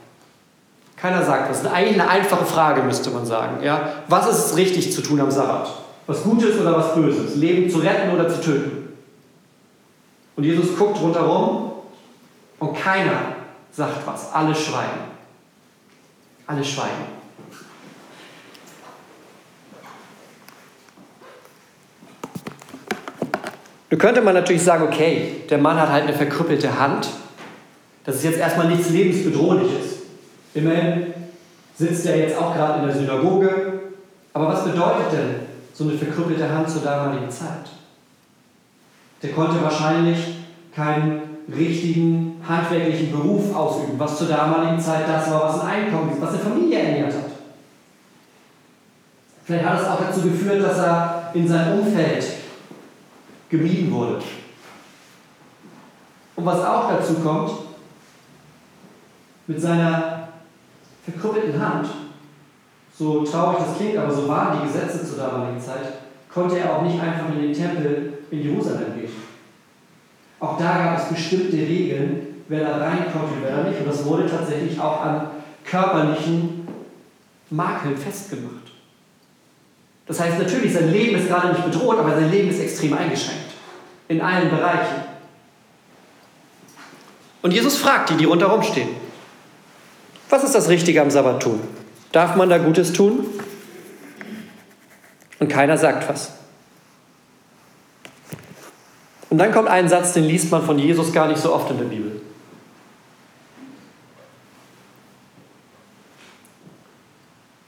Keiner 1.04 1.22
sagt 1.22 1.50
was. 1.50 1.66
Eigentlich 1.66 2.00
eine 2.00 2.10
einfache 2.10 2.46
Frage, 2.46 2.82
müsste 2.82 3.10
man 3.10 3.26
sagen. 3.26 3.62
Ja? 3.62 3.92
Was 4.08 4.26
ist 4.30 4.56
richtig 4.56 4.94
zu 4.94 5.02
tun 5.02 5.20
am 5.20 5.30
Sabbat? 5.30 5.70
Was 6.08 6.24
Gutes 6.24 6.58
oder 6.58 6.78
was 6.78 6.96
Böses? 6.96 7.36
Leben 7.36 7.70
zu 7.70 7.80
retten 7.80 8.14
oder 8.14 8.30
zu 8.30 8.40
töten? 8.40 8.88
Und 10.38 10.46
Jesus 10.46 10.78
guckt 10.78 11.02
rundherum 11.02 11.74
und 12.58 12.74
keiner 12.74 13.36
sagt 13.74 14.08
was. 14.08 14.32
Alle 14.32 14.56
schweigen. 14.56 15.12
Alle 16.48 16.64
schweigen. 16.64 17.04
Nun 23.90 24.00
könnte 24.00 24.22
man 24.22 24.36
natürlich 24.36 24.64
sagen, 24.64 24.86
okay, 24.86 25.42
der 25.50 25.58
Mann 25.58 25.78
hat 25.78 25.90
halt 25.90 26.04
eine 26.04 26.14
verkrüppelte 26.14 26.80
Hand. 26.80 27.10
Das 28.06 28.16
ist 28.16 28.24
jetzt 28.24 28.40
erstmal 28.40 28.70
nichts 28.70 28.90
lebensbedrohliches. 28.90 29.93
Immerhin 30.54 31.14
sitzt 31.76 32.06
er 32.06 32.18
jetzt 32.18 32.38
auch 32.38 32.54
gerade 32.54 32.80
in 32.80 32.88
der 32.88 32.96
Synagoge. 32.96 33.80
Aber 34.34 34.48
was 34.48 34.64
bedeutet 34.64 35.12
denn 35.12 35.36
so 35.74 35.86
eine 35.86 35.94
verkrüppelte 35.94 36.50
Hand 36.50 36.70
zur 36.70 36.82
damaligen 36.82 37.30
Zeit? 37.30 37.70
Der 39.22 39.32
konnte 39.32 39.62
wahrscheinlich 39.64 40.18
keinen 40.76 41.22
richtigen 41.54 42.42
handwerklichen 42.48 43.12
Beruf 43.12 43.56
ausüben, 43.56 43.98
was 43.98 44.18
zur 44.18 44.28
damaligen 44.28 44.80
Zeit 44.80 45.08
das 45.08 45.30
war, 45.30 45.44
was 45.44 45.62
ein 45.62 45.68
Einkommen 45.68 46.12
ist, 46.12 46.22
was 46.22 46.30
eine 46.30 46.40
Familie 46.40 46.80
ernährt 46.80 47.14
hat. 47.14 47.32
Vielleicht 49.46 49.66
hat 49.66 49.82
es 49.82 49.88
auch 49.88 50.00
dazu 50.00 50.22
geführt, 50.22 50.64
dass 50.64 50.78
er 50.78 51.32
in 51.34 51.48
seinem 51.48 51.80
Umfeld 51.80 52.26
gemieden 53.50 53.92
wurde. 53.92 54.20
Und 56.36 56.46
was 56.46 56.64
auch 56.64 56.90
dazu 56.90 57.16
kommt, 57.16 57.52
mit 59.48 59.62
seiner 59.62 60.13
verkrüppelten 61.04 61.60
Hand, 61.60 61.88
so 62.98 63.24
traurig 63.24 63.60
das 63.60 63.78
klingt, 63.78 63.98
aber 63.98 64.14
so 64.14 64.28
waren 64.28 64.60
die 64.60 64.68
Gesetze 64.68 65.06
zur 65.06 65.18
damaligen 65.18 65.60
Zeit, 65.60 65.94
konnte 66.34 66.60
er 66.60 66.76
auch 66.76 66.82
nicht 66.84 67.00
einfach 67.00 67.30
in 67.30 67.42
den 67.42 67.54
Tempel 67.54 68.20
in 68.32 68.44
Jerusalem 68.44 68.96
gehen. 68.96 69.12
Auch 70.40 70.58
da 70.58 70.78
gab 70.78 70.98
es 70.98 71.06
bestimmte 71.06 71.58
Regeln, 71.58 72.44
wer 72.48 72.66
da 72.66 72.78
rein 72.78 73.06
konnte, 73.12 73.36
wer 73.42 73.58
da 73.58 73.64
nicht. 73.64 73.80
Und 73.80 73.88
das 73.88 74.04
wurde 74.06 74.30
tatsächlich 74.30 74.80
auch 74.80 75.02
an 75.02 75.28
körperlichen 75.64 76.68
Makeln 77.50 77.98
festgemacht. 77.98 78.54
Das 80.06 80.20
heißt 80.20 80.40
natürlich, 80.40 80.74
sein 80.74 80.92
Leben 80.92 81.18
ist 81.18 81.30
gerade 81.30 81.54
nicht 81.54 81.64
bedroht, 81.64 81.98
aber 81.98 82.12
sein 82.12 82.30
Leben 82.30 82.50
ist 82.50 82.60
extrem 82.60 82.94
eingeschränkt. 82.94 83.54
In 84.10 84.20
allen 84.22 84.50
Bereichen. 84.50 85.04
Und 87.42 87.52
Jesus 87.52 87.78
fragt 87.78 88.10
die, 88.10 88.18
die 88.18 88.26
rundherum 88.26 88.62
stehen. 88.64 89.03
Was 90.34 90.44
ist 90.44 90.56
das 90.56 90.68
Richtige 90.68 91.00
am 91.00 91.12
Sabbat 91.12 91.44
tun? 91.44 91.60
Darf 92.12 92.36
man 92.36 92.50
da 92.50 92.58
Gutes 92.58 92.92
tun? 92.92 93.28
Und 95.38 95.48
keiner 95.48 95.78
sagt 95.78 96.10
was. 96.10 96.32
Und 99.30 99.38
dann 99.38 99.52
kommt 99.52 99.68
ein 99.68 99.88
Satz, 99.88 100.14
den 100.14 100.24
liest 100.24 100.50
man 100.50 100.64
von 100.64 100.80
Jesus 100.80 101.14
gar 101.14 101.28
nicht 101.28 101.40
so 101.40 101.54
oft 101.54 101.70
in 101.70 101.78
der 101.78 101.86
Bibel. 101.86 102.20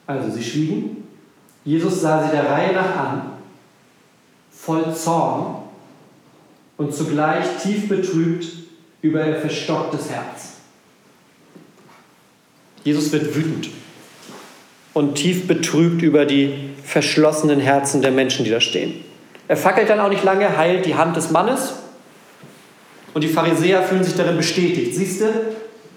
Also 0.08 0.32
sie 0.32 0.42
schwiegen. 0.42 1.06
Jesus 1.64 2.00
sah 2.00 2.24
sie 2.24 2.32
der 2.32 2.50
Reihe 2.50 2.72
nach 2.72 2.96
an, 2.96 3.22
voll 4.50 4.92
Zorn 4.92 5.62
und 6.78 6.92
zugleich 6.92 7.46
tief 7.62 7.88
betrübt 7.88 8.44
über 9.02 9.24
ihr 9.24 9.36
verstocktes 9.36 10.10
Herz. 10.10 10.55
Jesus 12.86 13.10
wird 13.10 13.34
wütend 13.34 13.68
und 14.94 15.16
tief 15.16 15.48
betrübt 15.48 16.02
über 16.02 16.24
die 16.24 16.70
verschlossenen 16.84 17.58
Herzen 17.58 18.00
der 18.00 18.12
Menschen, 18.12 18.44
die 18.44 18.50
da 18.52 18.60
stehen. 18.60 18.94
Er 19.48 19.56
fackelt 19.56 19.90
dann 19.90 19.98
auch 19.98 20.08
nicht 20.08 20.22
lange, 20.22 20.56
heilt 20.56 20.86
die 20.86 20.94
Hand 20.94 21.16
des 21.16 21.32
Mannes 21.32 21.74
und 23.12 23.24
die 23.24 23.28
Pharisäer 23.28 23.82
fühlen 23.82 24.04
sich 24.04 24.14
darin 24.14 24.36
bestätigt. 24.36 24.94
Siehst 24.94 25.20
du, 25.20 25.24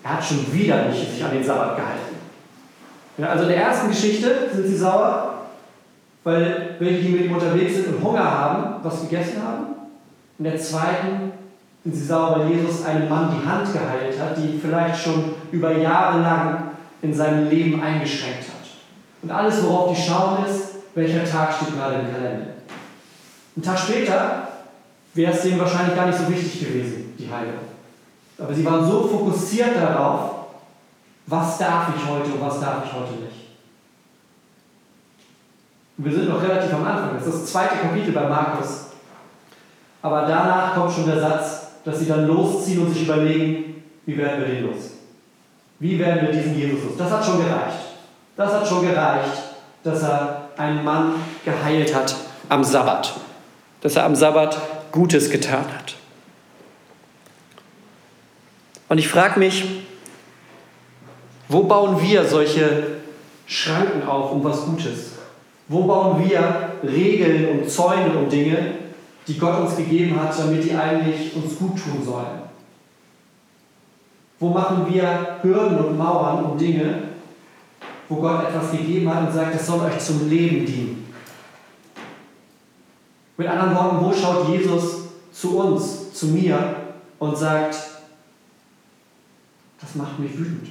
er 0.04 0.14
hat 0.16 0.26
schon 0.26 0.52
wieder 0.52 0.86
nicht 0.86 1.14
sich 1.14 1.24
an 1.24 1.30
den 1.32 1.44
Sabbat 1.44 1.78
gehalten. 1.78 3.32
Also 3.32 3.44
in 3.44 3.50
der 3.50 3.62
ersten 3.62 3.90
Geschichte 3.90 4.50
sind 4.52 4.66
sie 4.66 4.78
sauer, 4.78 5.44
weil 6.24 6.76
welche, 6.80 7.04
die 7.04 7.10
mit 7.10 7.26
ihm 7.26 7.34
unterwegs 7.34 7.76
sind 7.76 7.90
und 7.90 8.04
Hunger 8.04 8.24
haben, 8.24 8.84
was 8.84 9.02
gegessen 9.02 9.44
haben. 9.44 9.76
In 10.40 10.46
der 10.46 10.58
zweiten 10.58 11.34
sind 11.84 11.94
sie 11.94 12.06
sauer, 12.06 12.40
weil 12.40 12.56
Jesus 12.56 12.84
einem 12.84 13.08
Mann 13.08 13.30
die 13.40 13.48
Hand 13.48 13.72
geheilt 13.72 14.20
hat, 14.20 14.38
die 14.38 14.60
vielleicht 14.60 15.04
schon 15.04 15.36
über 15.52 15.78
Jahre 15.78 16.22
lang 16.22 16.69
in 17.02 17.14
seinem 17.14 17.50
Leben 17.50 17.82
eingeschränkt 17.82 18.44
hat. 18.44 18.70
Und 19.22 19.32
alles, 19.32 19.64
worauf 19.64 19.96
die 19.96 20.02
schauen, 20.02 20.46
ist, 20.46 20.70
welcher 20.96 21.24
Tag 21.24 21.54
steht 21.54 21.76
gerade 21.76 21.96
im 21.96 22.12
Kalender. 22.12 22.48
Ein 23.56 23.62
Tag 23.62 23.80
später 23.80 24.48
wäre 25.14 25.34
es 25.34 25.42
denen 25.42 25.60
wahrscheinlich 25.60 25.96
gar 25.96 26.08
nicht 26.08 26.18
so 26.18 26.30
wichtig 26.30 26.60
gewesen, 26.60 27.16
die 27.18 27.30
Heilung. 27.30 27.60
Aber 28.38 28.54
sie 28.54 28.66
waren 28.66 28.86
so 28.86 29.08
fokussiert 29.08 29.76
darauf, 29.76 30.32
was 31.28 31.58
darf 31.58 31.90
ich 31.96 32.10
heute 32.10 32.32
und 32.32 32.42
was 32.42 32.60
darf 32.60 32.86
ich 32.86 32.94
heute 32.94 33.14
nicht. 33.14 33.50
Und 35.98 36.06
wir 36.06 36.14
sind 36.14 36.30
noch 36.30 36.42
relativ 36.42 36.74
am 36.74 36.86
Anfang. 36.86 37.16
Das 37.16 37.28
ist 37.28 37.42
das 37.42 37.52
zweite 37.52 37.76
Kapitel 37.76 38.14
bei 38.14 38.28
Markus. 38.28 38.86
Aber 40.02 40.22
danach 40.22 40.74
kommt 40.74 40.94
schon 40.94 41.06
der 41.06 41.20
Satz, 41.20 41.68
dass 41.84 42.00
sie 42.00 42.08
dann 42.08 42.26
losziehen 42.26 42.82
und 42.82 42.94
sich 42.94 43.04
überlegen, 43.04 43.84
wie 44.06 44.18
werden 44.18 44.40
wir 44.40 44.48
den 44.48 44.68
los? 44.68 44.99
Wie 45.80 45.98
werden 45.98 46.28
wir 46.28 46.32
diesen 46.32 46.58
Jesus? 46.58 46.98
Das 46.98 47.12
hat 47.12 47.26
schon 47.26 47.38
gereicht. 47.38 47.78
Das 48.36 48.54
hat 48.54 48.68
schon 48.68 48.82
gereicht, 48.82 49.32
dass 49.84 50.04
er 50.04 50.50
einen 50.58 50.84
Mann 50.84 51.16
geheilt 51.46 51.94
hat 51.96 52.16
am 52.50 52.64
Sabbat 52.64 53.14
dass 53.82 53.96
er 53.96 54.06
am 54.06 54.16
Sabbat 54.16 54.58
Gutes 54.92 55.30
getan 55.30 55.66
hat. 55.78 55.96
Und 58.88 58.98
ich 58.98 59.08
frage 59.08 59.40
mich, 59.40 59.84
wo 61.48 61.64
bauen 61.64 62.02
wir 62.02 62.26
solche 62.26 62.84
Schranken 63.46 64.08
auf 64.08 64.32
um 64.32 64.44
was 64.44 64.66
Gutes? 64.66 65.12
Wo 65.68 65.84
bauen 65.84 66.28
wir 66.28 66.72
Regeln 66.84 67.50
und 67.50 67.70
Zäune 67.70 68.18
und 68.18 68.32
Dinge, 68.32 68.74
die 69.28 69.38
Gott 69.38 69.60
uns 69.60 69.76
gegeben 69.76 70.20
hat, 70.20 70.38
damit 70.38 70.64
die 70.64 70.74
eigentlich 70.74 71.36
uns 71.36 71.58
gut 71.58 71.78
tun 71.78 72.04
sollen? 72.04 72.50
Wo 74.40 74.50
machen 74.50 74.92
wir 74.92 75.40
Hürden 75.42 75.80
und 75.80 75.98
Mauern 75.98 76.46
um 76.46 76.58
Dinge, 76.58 77.10
wo 78.08 78.16
Gott 78.16 78.48
etwas 78.48 78.72
gegeben 78.72 79.14
hat 79.14 79.28
und 79.28 79.34
sagt, 79.34 79.56
das 79.56 79.68
soll 79.68 79.82
euch 79.82 80.00
zum 80.00 80.30
Leben 80.30 80.66
dienen? 80.66 81.14
Mit 83.36 83.48
anderen 83.48 83.76
Worten, 83.76 84.06
wo 84.06 84.14
schaut 84.14 84.50
Jesus 84.50 85.08
zu 85.32 85.58
uns, 85.60 86.14
zu 86.14 86.28
mir 86.28 86.76
und 87.20 87.38
sagt, 87.38 87.76
das 89.80 89.96
macht 89.96 90.20
mich 90.20 90.38
wütend, 90.38 90.68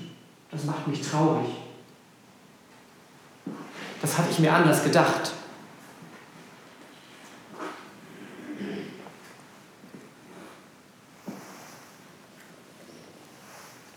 das 0.51 0.65
macht 0.65 0.87
mich 0.87 1.01
traurig. 1.01 1.49
Das 4.01 4.17
hatte 4.17 4.29
ich 4.31 4.39
mir 4.39 4.53
anders 4.53 4.85
gedacht. 4.85 5.33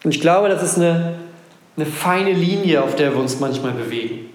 Und 0.04 0.16
ich 0.16 0.22
glaube, 0.22 0.50
das 0.50 0.64
ist 0.64 0.78
eine, 0.78 1.16
eine 1.78 1.86
feine 1.86 2.34
Linie, 2.34 2.84
auf 2.84 2.96
der 2.96 3.14
wir 3.14 3.20
uns 3.20 3.40
manchmal 3.40 3.74
bewegen. 3.74 4.30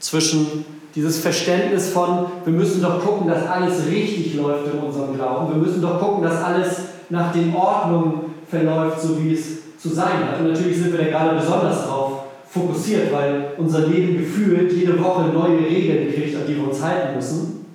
Zwischen 0.00 0.64
dieses 0.94 1.18
Verständnis 1.18 1.90
von, 1.90 2.26
wir 2.44 2.52
müssen 2.52 2.82
doch 2.82 3.04
gucken, 3.04 3.28
dass 3.28 3.46
alles 3.46 3.86
richtig 3.86 4.34
läuft 4.34 4.72
in 4.72 4.78
unserem 4.78 5.14
Glauben. 5.16 5.54
Wir 5.54 5.62
müssen 5.62 5.82
doch 5.82 5.98
gucken, 5.98 6.22
dass 6.22 6.42
alles 6.42 6.76
nach 7.10 7.32
den 7.32 7.54
Ordnungen 7.54 8.34
verläuft, 8.48 9.00
so 9.00 9.22
wie 9.22 9.32
es 9.32 9.78
zu 9.78 9.88
sein 9.88 10.28
hat. 10.30 10.40
Und 10.40 10.52
natürlich 10.52 10.78
sind 10.78 10.92
wir 10.92 10.98
da 10.98 11.10
gerade 11.10 11.36
besonders 11.36 11.82
darauf 11.82 12.24
fokussiert, 12.48 13.12
weil 13.12 13.52
unser 13.58 13.80
Leben 13.80 14.16
gefühlt 14.16 14.72
jede 14.72 15.02
Woche 15.02 15.28
neue 15.28 15.58
Regeln 15.58 16.12
kriegt, 16.14 16.36
an 16.36 16.42
die 16.46 16.56
wir 16.56 16.68
uns 16.68 16.80
halten 16.80 17.16
müssen. 17.16 17.66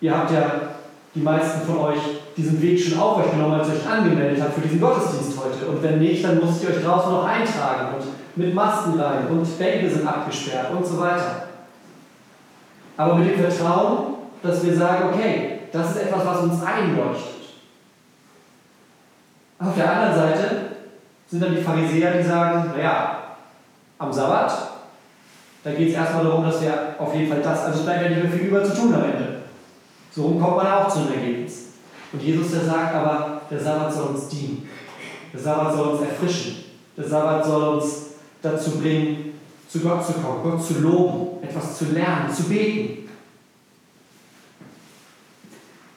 Ihr 0.00 0.16
habt 0.16 0.32
ja 0.32 0.60
die 1.14 1.20
meisten 1.20 1.66
von 1.66 1.78
euch 1.78 1.98
diesen 2.36 2.60
Weg 2.60 2.80
schon 2.80 2.98
auf 2.98 3.18
euch 3.18 3.30
genommen, 3.30 3.60
als 3.60 3.68
ihr 3.68 3.74
euch 3.74 3.88
angemeldet 3.88 4.42
habt 4.42 4.54
für 4.54 4.60
diesen 4.60 4.80
Gottesdienst 4.80 5.38
heute. 5.38 5.66
Und 5.66 5.82
wenn 5.82 5.98
nicht, 6.00 6.24
dann 6.24 6.44
müsst 6.44 6.62
ihr 6.62 6.70
euch 6.70 6.84
draußen 6.84 7.12
noch 7.12 7.24
eintragen 7.24 7.94
und 7.96 8.04
mit 8.36 8.54
Masken 8.54 8.98
rein 8.98 9.26
und 9.28 9.58
Bänke 9.58 9.90
sind 9.90 10.06
abgesperrt 10.06 10.72
und 10.72 10.84
so 10.84 10.98
weiter. 11.00 11.48
Aber 12.96 13.14
mit 13.16 13.30
dem 13.30 13.40
Vertrauen, 13.40 14.14
dass 14.42 14.64
wir 14.64 14.76
sagen, 14.76 15.10
okay, 15.12 15.60
das 15.72 15.90
ist 15.90 16.02
etwas, 16.02 16.26
was 16.26 16.40
uns 16.40 16.62
einleuchtet. 16.62 17.34
Auf 19.58 19.74
der 19.76 19.90
anderen 19.90 20.14
Seite 20.14 20.50
sind 21.28 21.42
dann 21.42 21.54
die 21.54 21.62
Pharisäer, 21.62 22.12
die 22.12 22.22
sagen, 22.22 22.72
naja, 22.76 23.18
am 23.98 24.12
Sabbat, 24.12 24.52
da 25.62 25.70
geht 25.70 25.88
es 25.88 25.94
erstmal 25.94 26.24
darum, 26.24 26.44
dass 26.44 26.60
wir 26.60 26.94
auf 26.98 27.14
jeden 27.14 27.28
Fall 27.28 27.40
das, 27.40 27.64
also 27.64 27.78
es 27.78 27.84
bleibt 27.84 28.02
ja 28.02 28.08
nicht 28.10 28.22
mehr 28.22 28.32
viel 28.32 28.48
über 28.48 28.62
zu 28.62 28.74
tun 28.74 28.94
am 28.94 29.04
Ende. 29.04 29.40
So 30.10 30.22
kommt 30.22 30.56
man 30.56 30.66
auch 30.66 30.88
zu 30.88 31.00
einem 31.00 31.14
Ergebnis. 31.14 31.63
Und 32.14 32.22
Jesus, 32.22 32.52
der 32.52 32.60
sagt 32.60 32.94
aber, 32.94 33.40
der 33.50 33.58
Sabbat 33.58 33.92
soll 33.92 34.10
uns 34.10 34.28
dienen. 34.28 34.68
Der 35.32 35.40
Sabbat 35.40 35.74
soll 35.74 35.88
uns 35.88 36.02
erfrischen. 36.02 36.64
Der 36.96 37.08
Sabbat 37.08 37.44
soll 37.44 37.74
uns 37.74 38.02
dazu 38.40 38.78
bringen, 38.78 39.32
zu 39.68 39.80
Gott 39.80 40.06
zu 40.06 40.12
kommen, 40.12 40.44
Gott 40.44 40.64
zu 40.64 40.74
loben, 40.74 41.42
etwas 41.42 41.76
zu 41.76 41.86
lernen, 41.86 42.32
zu 42.32 42.44
beten. 42.44 43.08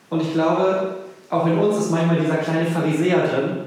Und 0.10 0.24
ich 0.24 0.34
glaube, 0.34 0.96
auch 1.30 1.46
in 1.46 1.60
uns 1.60 1.78
ist 1.78 1.92
manchmal 1.92 2.20
dieser 2.20 2.38
kleine 2.38 2.66
Pharisäer 2.66 3.28
drin, 3.28 3.58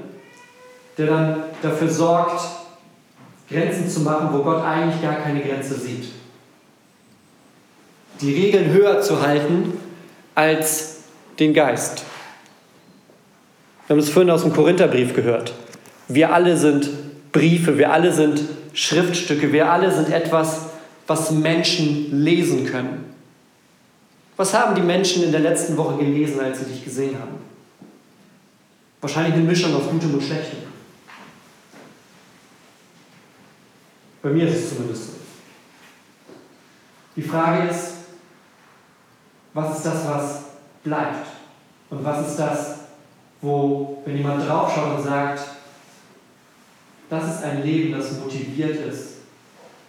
der 0.97 1.07
dann 1.07 1.43
dafür 1.61 1.87
sorgt, 1.87 2.41
Grenzen 3.49 3.89
zu 3.89 4.01
machen, 4.01 4.27
wo 4.33 4.39
Gott 4.39 4.61
eigentlich 4.61 5.01
gar 5.01 5.15
keine 5.15 5.39
Grenze 5.39 5.75
sieht. 5.75 6.09
Die 8.19 8.33
Regeln 8.33 8.73
höher 8.73 8.99
zu 9.01 9.21
halten 9.21 9.79
als 10.35 10.97
den 11.39 11.53
Geist. 11.53 12.03
Wir 13.91 13.95
haben 13.95 14.03
es 14.03 14.09
vorhin 14.09 14.31
aus 14.31 14.43
dem 14.43 14.53
Korintherbrief 14.53 15.13
gehört. 15.13 15.51
Wir 16.07 16.33
alle 16.33 16.55
sind 16.55 16.89
Briefe, 17.33 17.77
wir 17.77 17.91
alle 17.91 18.13
sind 18.13 18.41
Schriftstücke, 18.71 19.51
wir 19.51 19.69
alle 19.69 19.93
sind 19.93 20.13
etwas, 20.13 20.67
was 21.07 21.31
Menschen 21.31 22.23
lesen 22.23 22.65
können. 22.65 23.13
Was 24.37 24.53
haben 24.53 24.75
die 24.75 24.81
Menschen 24.81 25.23
in 25.23 25.33
der 25.33 25.41
letzten 25.41 25.75
Woche 25.75 25.97
gelesen, 25.97 26.39
als 26.39 26.59
sie 26.59 26.71
dich 26.71 26.85
gesehen 26.85 27.19
haben? 27.19 27.35
Wahrscheinlich 29.01 29.33
eine 29.33 29.43
Mischung 29.43 29.75
aus 29.75 29.89
Gutem 29.89 30.13
und 30.13 30.23
Schlechtem. 30.23 30.59
Bei 34.21 34.29
mir 34.29 34.47
ist 34.47 34.55
es 34.55 34.69
zumindest 34.69 35.03
so. 35.03 35.11
Die 37.17 37.23
Frage 37.23 37.67
ist, 37.67 37.95
was 39.53 39.75
ist 39.75 39.85
das, 39.85 40.07
was 40.07 40.43
bleibt? 40.81 41.27
Und 41.89 42.05
was 42.05 42.29
ist 42.29 42.37
das, 42.37 42.80
wo, 43.41 44.01
wenn 44.05 44.17
jemand 44.17 44.47
draufschaut 44.47 44.97
und 44.97 45.03
sagt, 45.03 45.41
das 47.09 47.35
ist 47.35 47.43
ein 47.43 47.63
Leben, 47.63 47.97
das 47.97 48.19
motiviert 48.19 48.87
ist, 48.87 49.15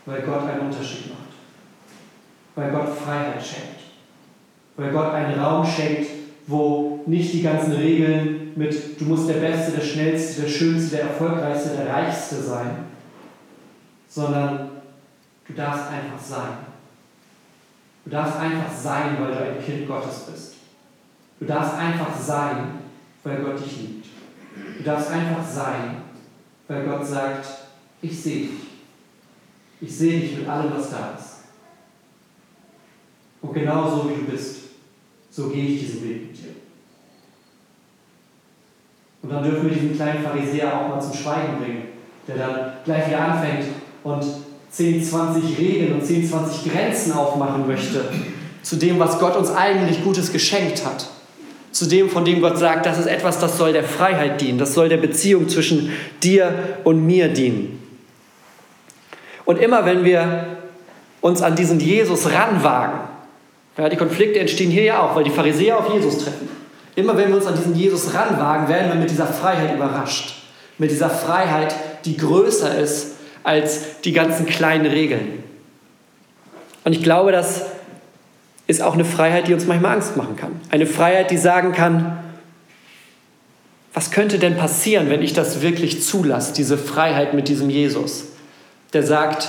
weil 0.06 0.22
Gott 0.22 0.48
einen 0.48 0.62
Unterschied 0.62 1.10
macht, 1.10 1.32
weil 2.54 2.70
Gott 2.72 2.88
Freiheit 2.96 3.42
schenkt, 3.44 3.80
weil 4.76 4.90
Gott 4.90 5.12
einen 5.12 5.38
Raum 5.38 5.64
schenkt, 5.64 6.08
wo 6.46 7.02
nicht 7.06 7.32
die 7.32 7.42
ganzen 7.42 7.72
Regeln 7.72 8.52
mit, 8.56 9.00
du 9.00 9.04
musst 9.04 9.28
der 9.28 9.34
Beste, 9.34 9.72
der 9.72 9.84
Schnellste, 9.84 10.42
der 10.42 10.48
Schönste, 10.48 10.96
der 10.96 11.04
Erfolgreichste, 11.10 11.76
der 11.76 11.92
Reichste 11.92 12.36
sein, 12.42 12.86
sondern 14.08 14.70
du 15.46 15.52
darfst 15.52 15.88
einfach 15.88 16.18
sein. 16.18 16.58
Du 18.04 18.10
darfst 18.10 18.36
einfach 18.36 18.72
sein, 18.72 19.16
weil 19.20 19.32
du 19.32 19.38
ein 19.38 19.64
Kind 19.64 19.86
Gottes 19.86 20.26
bist. 20.30 20.54
Du 21.38 21.46
darfst 21.46 21.78
einfach 21.78 22.18
sein, 22.18 22.81
weil 23.24 23.42
Gott 23.42 23.64
dich 23.64 23.76
liebt. 23.78 24.06
Du 24.78 24.84
darfst 24.84 25.10
einfach 25.10 25.46
sein, 25.46 26.02
weil 26.68 26.84
Gott 26.84 27.06
sagt, 27.06 27.46
ich 28.00 28.20
sehe 28.20 28.46
dich. 28.48 28.50
Ich 29.80 29.96
sehe 29.96 30.20
dich 30.20 30.38
mit 30.38 30.48
allem, 30.48 30.72
was 30.74 30.90
da 30.90 31.14
ist. 31.18 31.28
Und 33.40 33.52
genau 33.52 33.90
so 33.90 34.10
wie 34.10 34.14
du 34.14 34.30
bist, 34.30 34.58
so 35.30 35.48
gehe 35.48 35.64
ich 35.64 35.80
diesen 35.80 36.08
Weg 36.08 36.28
mit 36.28 36.36
dir. 36.38 36.54
Und 39.22 39.30
dann 39.30 39.42
dürfen 39.42 39.68
wir 39.68 39.74
diesen 39.74 39.96
kleinen 39.96 40.22
Pharisäer 40.22 40.80
auch 40.80 40.88
mal 40.88 41.00
zum 41.00 41.14
Schweigen 41.14 41.58
bringen, 41.58 41.82
der 42.26 42.36
dann 42.36 42.72
gleich 42.84 43.08
wieder 43.08 43.20
anfängt 43.20 43.66
und 44.04 44.24
10, 44.70 45.04
20 45.04 45.58
Regeln 45.58 45.94
und 45.94 46.04
10, 46.04 46.28
20 46.28 46.72
Grenzen 46.72 47.12
aufmachen 47.12 47.66
möchte 47.66 48.08
zu 48.62 48.76
dem, 48.76 48.98
was 48.98 49.18
Gott 49.18 49.36
uns 49.36 49.50
eigentlich 49.50 50.02
Gutes 50.02 50.32
geschenkt 50.32 50.84
hat 50.84 51.08
zu 51.72 51.86
dem, 51.86 52.08
von 52.10 52.24
dem 52.24 52.40
Gott 52.40 52.58
sagt, 52.58 52.86
das 52.86 52.98
ist 52.98 53.06
etwas, 53.06 53.38
das 53.38 53.58
soll 53.58 53.72
der 53.72 53.84
Freiheit 53.84 54.40
dienen, 54.40 54.58
das 54.58 54.74
soll 54.74 54.88
der 54.88 54.98
Beziehung 54.98 55.48
zwischen 55.48 55.92
dir 56.22 56.52
und 56.84 57.04
mir 57.04 57.28
dienen. 57.28 57.82
Und 59.44 59.58
immer 59.58 59.84
wenn 59.84 60.04
wir 60.04 60.58
uns 61.20 61.42
an 61.42 61.56
diesen 61.56 61.80
Jesus 61.80 62.30
ranwagen, 62.32 63.00
ja, 63.78 63.88
die 63.88 63.96
Konflikte 63.96 64.38
entstehen 64.38 64.70
hier 64.70 64.84
ja 64.84 65.00
auch, 65.00 65.16
weil 65.16 65.24
die 65.24 65.30
Pharisäer 65.30 65.78
auf 65.78 65.92
Jesus 65.92 66.18
treffen. 66.18 66.48
Immer 66.94 67.16
wenn 67.16 67.28
wir 67.28 67.36
uns 67.36 67.46
an 67.46 67.56
diesen 67.56 67.74
Jesus 67.74 68.12
ranwagen, 68.12 68.68
werden 68.68 68.88
wir 68.88 68.96
mit 68.96 69.10
dieser 69.10 69.26
Freiheit 69.26 69.74
überrascht. 69.74 70.42
Mit 70.76 70.90
dieser 70.90 71.08
Freiheit, 71.08 71.74
die 72.04 72.18
größer 72.18 72.76
ist 72.78 73.16
als 73.44 74.00
die 74.02 74.12
ganzen 74.12 74.44
kleinen 74.44 74.86
Regeln. 74.86 75.42
Und 76.84 76.92
ich 76.92 77.02
glaube, 77.02 77.32
dass 77.32 77.64
ist 78.66 78.82
auch 78.82 78.94
eine 78.94 79.04
Freiheit, 79.04 79.48
die 79.48 79.54
uns 79.54 79.66
manchmal 79.66 79.94
Angst 79.94 80.16
machen 80.16 80.36
kann. 80.36 80.60
Eine 80.70 80.86
Freiheit, 80.86 81.30
die 81.30 81.38
sagen 81.38 81.72
kann, 81.72 82.18
was 83.94 84.10
könnte 84.10 84.38
denn 84.38 84.56
passieren, 84.56 85.10
wenn 85.10 85.22
ich 85.22 85.34
das 85.34 85.60
wirklich 85.60 86.02
zulasse, 86.02 86.54
diese 86.54 86.78
Freiheit 86.78 87.34
mit 87.34 87.48
diesem 87.48 87.68
Jesus, 87.68 88.24
der 88.92 89.02
sagt, 89.02 89.48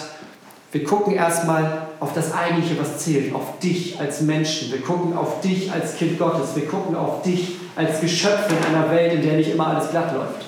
wir 0.74 0.84
gucken 0.84 1.14
erstmal 1.14 1.88
auf 2.00 2.14
das 2.14 2.34
Eigentliche, 2.34 2.78
was 2.80 2.98
zählt, 2.98 3.34
auf 3.34 3.60
dich 3.60 4.00
als 4.00 4.22
Menschen. 4.22 4.72
Wir 4.72 4.82
gucken 4.82 5.16
auf 5.16 5.40
dich 5.42 5.72
als 5.72 5.96
Kind 5.96 6.18
Gottes. 6.18 6.56
Wir 6.56 6.66
gucken 6.66 6.96
auf 6.96 7.22
dich 7.22 7.58
als 7.76 8.02
Geschöpf 8.02 8.50
in 8.50 8.76
einer 8.76 8.90
Welt, 8.90 9.14
in 9.14 9.22
der 9.22 9.34
nicht 9.34 9.52
immer 9.52 9.68
alles 9.68 9.92
glatt 9.92 10.14
läuft. 10.14 10.48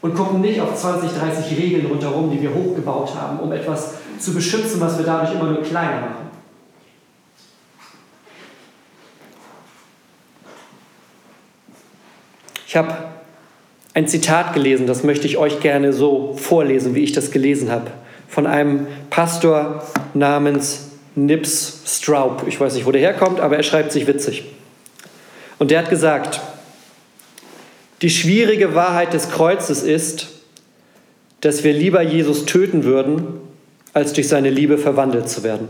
Und 0.00 0.14
gucken 0.14 0.40
nicht 0.40 0.60
auf 0.60 0.76
20, 0.76 1.10
30 1.10 1.58
Regeln 1.58 1.86
rundherum, 1.86 2.30
die 2.30 2.40
wir 2.40 2.54
hochgebaut 2.54 3.14
haben, 3.16 3.40
um 3.40 3.50
etwas 3.52 3.94
zu 4.20 4.32
beschützen, 4.32 4.80
was 4.80 4.96
wir 4.96 5.04
dadurch 5.04 5.34
immer 5.34 5.50
nur 5.50 5.62
kleiner 5.62 6.00
machen. 6.00 6.27
Ich 12.68 12.76
habe 12.76 12.94
ein 13.94 14.06
Zitat 14.08 14.52
gelesen, 14.52 14.86
das 14.86 15.02
möchte 15.02 15.26
ich 15.26 15.38
euch 15.38 15.60
gerne 15.60 15.94
so 15.94 16.34
vorlesen, 16.36 16.94
wie 16.94 17.02
ich 17.02 17.12
das 17.12 17.30
gelesen 17.30 17.70
habe, 17.70 17.90
von 18.28 18.46
einem 18.46 18.86
Pastor 19.08 19.84
namens 20.12 20.90
Nips 21.14 21.80
Straub. 21.86 22.44
Ich 22.46 22.60
weiß 22.60 22.74
nicht, 22.74 22.84
wo 22.84 22.92
der 22.92 23.00
herkommt, 23.00 23.40
aber 23.40 23.56
er 23.56 23.62
schreibt 23.62 23.90
sich 23.90 24.06
witzig. 24.06 24.44
Und 25.58 25.70
der 25.70 25.78
hat 25.78 25.88
gesagt, 25.88 26.42
die 28.02 28.10
schwierige 28.10 28.74
Wahrheit 28.74 29.14
des 29.14 29.30
Kreuzes 29.30 29.82
ist, 29.82 30.28
dass 31.40 31.64
wir 31.64 31.72
lieber 31.72 32.02
Jesus 32.02 32.44
töten 32.44 32.84
würden, 32.84 33.40
als 33.94 34.12
durch 34.12 34.28
seine 34.28 34.50
Liebe 34.50 34.76
verwandelt 34.76 35.30
zu 35.30 35.42
werden. 35.42 35.68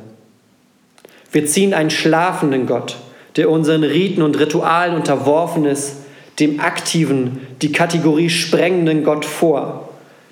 Wir 1.30 1.46
ziehen 1.46 1.74
einen 1.74 1.90
schlafenden 1.90 2.66
Gott, 2.66 2.96
der 3.36 3.50
unseren 3.50 3.84
Riten 3.84 4.20
und 4.20 4.36
Ritualen 4.40 4.96
unterworfen 4.96 5.64
ist, 5.64 5.92
dem 6.38 6.60
aktiven, 6.60 7.40
die 7.62 7.72
Kategorie 7.72 8.30
sprengenden 8.30 9.02
Gott 9.04 9.24
vor, 9.24 9.88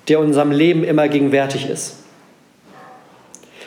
der 0.07 0.19
unserem 0.19 0.51
Leben 0.51 0.83
immer 0.83 1.09
gegenwärtig 1.09 1.69
ist. 1.69 1.95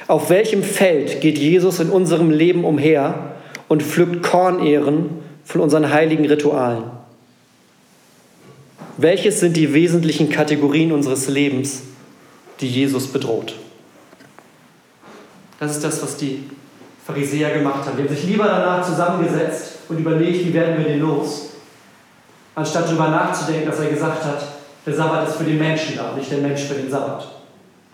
Auf 0.07 0.31
welchem 0.31 0.63
Feld 0.63 1.21
geht 1.21 1.39
Jesus 1.39 1.81
in 1.81 1.91
unserem 1.91 2.31
Leben 2.31 2.65
umher 2.65 3.33
und 3.69 3.83
pflückt 3.83 4.23
Kornehren 4.23 5.11
von 5.45 5.61
unseren 5.61 5.93
heiligen 5.93 6.25
Ritualen? 6.25 6.85
Welches 8.97 9.41
sind 9.41 9.57
die 9.57 9.73
wesentlichen 9.73 10.31
Kategorien 10.31 10.93
unseres 10.93 11.29
Lebens, 11.29 11.83
die 12.61 12.69
Jesus 12.69 13.07
bedroht? 13.07 13.55
Das 15.59 15.73
ist 15.73 15.85
das, 15.85 16.03
was 16.03 16.17
die 16.17 16.45
Pharisäer 17.07 17.51
gemacht 17.51 17.87
haben. 17.87 17.97
Die 17.97 18.03
haben 18.03 18.15
sich 18.15 18.25
lieber 18.25 18.47
danach 18.47 18.87
zusammengesetzt 18.87 19.79
und 19.89 19.99
überlegt, 19.99 20.47
wie 20.47 20.55
werden 20.55 20.79
wir 20.79 20.85
den 20.85 21.01
los 21.01 21.50
anstatt 22.61 22.87
darüber 22.87 23.09
nachzudenken, 23.09 23.69
dass 23.69 23.81
er 23.81 23.91
gesagt 23.91 24.25
hat, 24.25 24.43
der 24.87 24.95
Sabbat 24.95 25.29
ist 25.29 25.37
für 25.37 25.45
den 25.45 25.59
Menschen 25.59 25.97
da, 25.97 26.13
nicht 26.17 26.31
der 26.31 26.39
Mensch 26.39 26.63
für 26.63 26.75
den 26.75 26.91
Sabbat. 26.91 27.27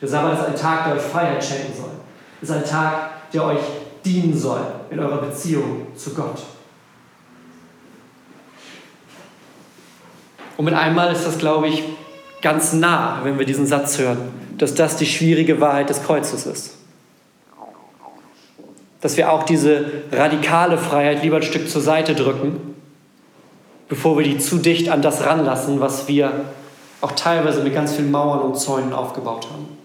Der 0.01 0.09
Sabbat 0.09 0.39
ist 0.39 0.47
ein 0.47 0.57
Tag, 0.57 0.85
der 0.85 0.95
euch 0.95 1.03
Freiheit 1.03 1.43
schenken 1.43 1.73
soll. 1.75 1.91
Ist 2.41 2.53
ein 2.53 2.65
Tag, 2.65 3.33
der 3.33 3.45
euch 3.45 3.61
dienen 4.05 4.37
soll 4.37 4.61
in 4.91 5.01
eurer 5.01 5.19
Beziehung 5.19 5.87
zu 5.97 6.15
Gott. 6.15 6.43
Und 10.57 10.65
mit 10.65 10.75
einmal 10.75 11.13
ist 11.13 11.27
das, 11.27 11.39
glaube 11.39 11.69
ich, 11.69 11.83
ganz 12.41 12.73
nah, 12.73 13.21
wenn 13.23 13.39
wir 13.39 13.47
diesen 13.47 13.67
Satz 13.67 13.99
hören, 13.99 14.29
dass 14.59 14.75
das 14.75 14.97
die 14.97 15.07
schwierige 15.07 15.61
Wahrheit 15.61 15.91
des 15.91 16.03
Kreuzes 16.03 16.47
ist. 16.47 16.77
dass 19.01 19.17
wir 19.17 19.31
auch 19.31 19.45
diese 19.45 19.85
radikale 20.11 20.79
Freiheit 20.79 21.23
lieber 21.23 21.37
ein 21.37 21.43
Stück 21.43 21.69
zur 21.69 21.81
Seite 21.81 22.17
drücken, 22.17 22.66
bevor 23.89 24.19
wir 24.19 24.25
die 24.25 24.39
zu 24.39 24.59
dicht 24.59 24.89
an 24.89 25.03
das 25.03 25.25
ranlassen, 25.25 25.81
was 25.81 26.09
wir 26.09 26.47
auch 27.01 27.13
teilweise 27.13 27.63
mit 27.63 27.75
ganz 27.75 27.95
vielen 27.95 28.11
Mauern 28.11 28.41
und 28.41 28.59
Zäunen 28.59 28.93
aufgebaut 28.93 29.49
haben. 29.51 29.77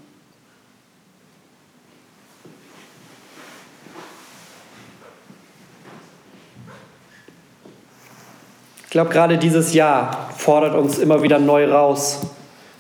Ich 8.84 8.90
glaube, 8.90 9.10
gerade 9.10 9.38
dieses 9.38 9.74
Jahr 9.74 10.30
fordert 10.36 10.76
uns 10.76 10.98
immer 10.98 11.24
wieder 11.24 11.40
neu 11.40 11.72
raus, 11.72 12.20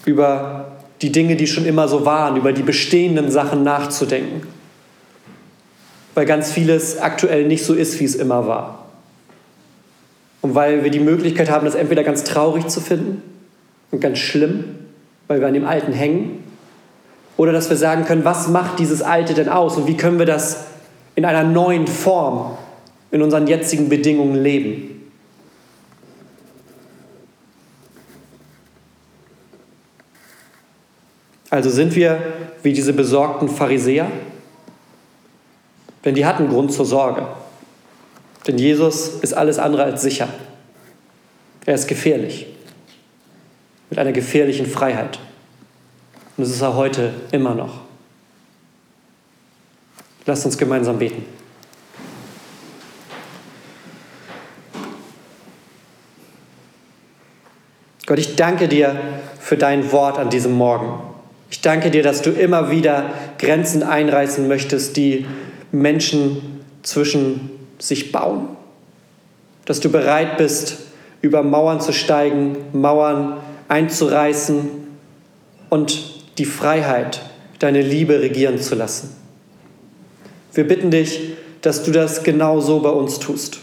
über 0.05 0.71
die 1.01 1.11
Dinge, 1.11 1.35
die 1.35 1.47
schon 1.47 1.65
immer 1.65 1.87
so 1.87 2.05
waren, 2.05 2.35
über 2.35 2.51
die 2.51 2.63
bestehenden 2.63 3.31
Sachen 3.31 3.63
nachzudenken. 3.63 4.47
Weil 6.13 6.25
ganz 6.25 6.51
vieles 6.51 6.99
aktuell 6.99 7.47
nicht 7.47 7.63
so 7.63 7.73
ist, 7.73 7.99
wie 7.99 8.03
es 8.03 8.15
immer 8.15 8.45
war. 8.45 8.80
Und 10.41 10.55
weil 10.55 10.83
wir 10.83 10.91
die 10.91 10.99
Möglichkeit 10.99 11.49
haben, 11.49 11.65
das 11.65 11.75
entweder 11.75 12.03
ganz 12.03 12.23
traurig 12.23 12.67
zu 12.67 12.81
finden 12.81 13.21
und 13.91 14.01
ganz 14.01 14.17
schlimm, 14.17 14.63
weil 15.27 15.39
wir 15.39 15.47
an 15.47 15.53
dem 15.53 15.65
Alten 15.65 15.93
hängen, 15.93 16.43
oder 17.37 17.51
dass 17.51 17.69
wir 17.69 17.77
sagen 17.77 18.05
können, 18.05 18.25
was 18.25 18.49
macht 18.49 18.79
dieses 18.79 19.01
Alte 19.01 19.33
denn 19.33 19.49
aus 19.49 19.77
und 19.77 19.87
wie 19.87 19.97
können 19.97 20.19
wir 20.19 20.25
das 20.25 20.65
in 21.15 21.25
einer 21.25 21.43
neuen 21.43 21.87
Form 21.87 22.57
in 23.11 23.21
unseren 23.21 23.47
jetzigen 23.47 23.89
Bedingungen 23.89 24.35
leben. 24.35 25.11
Also 31.49 31.69
sind 31.69 31.95
wir 31.95 32.21
wie 32.63 32.71
diese 32.71 32.93
besorgten 32.93 33.49
Pharisäer? 33.49 34.09
Denn 36.05 36.15
die 36.15 36.25
hatten 36.25 36.47
Grund 36.47 36.71
zur 36.71 36.85
Sorge. 36.85 37.27
Denn 38.47 38.57
Jesus 38.57 39.19
ist 39.21 39.33
alles 39.33 39.59
andere 39.59 39.83
als 39.83 40.01
sicher. 40.01 40.27
Er 41.65 41.75
ist 41.75 41.87
gefährlich. 41.87 42.47
Mit 43.89 43.99
einer 43.99 44.11
gefährlichen 44.11 44.65
Freiheit. 44.65 45.19
Und 46.37 46.45
das 46.45 46.49
ist 46.49 46.61
er 46.61 46.75
heute 46.75 47.13
immer 47.31 47.53
noch. 47.53 47.81
Lasst 50.25 50.45
uns 50.45 50.57
gemeinsam 50.57 50.97
beten. 50.97 51.25
Gott, 58.05 58.19
ich 58.19 58.35
danke 58.35 58.67
dir 58.67 58.99
für 59.39 59.57
dein 59.57 59.91
Wort 59.91 60.17
an 60.17 60.29
diesem 60.29 60.53
Morgen. 60.53 61.01
Ich 61.49 61.61
danke 61.61 61.91
dir, 61.91 62.03
dass 62.03 62.21
du 62.21 62.31
immer 62.31 62.71
wieder 62.71 63.11
Grenzen 63.37 63.83
einreißen 63.83 64.47
möchtest, 64.47 64.97
die 64.97 65.25
Menschen 65.71 66.61
zwischen 66.83 67.51
sich 67.81 68.11
bauen. 68.11 68.49
Dass 69.65 69.79
du 69.79 69.89
bereit 69.89 70.37
bist, 70.37 70.77
über 71.21 71.43
Mauern 71.43 71.81
zu 71.81 71.93
steigen, 71.93 72.57
Mauern 72.73 73.37
einzureißen 73.67 74.69
und 75.69 76.37
die 76.37 76.45
Freiheit, 76.45 77.21
deine 77.59 77.81
Liebe 77.81 78.21
regieren 78.21 78.59
zu 78.59 78.75
lassen. 78.75 79.15
Wir 80.53 80.67
bitten 80.67 80.91
dich, 80.91 81.33
dass 81.61 81.83
du 81.83 81.91
das 81.91 82.23
genau 82.23 82.59
so 82.59 82.79
bei 82.79 82.89
uns 82.89 83.19
tust. 83.19 83.59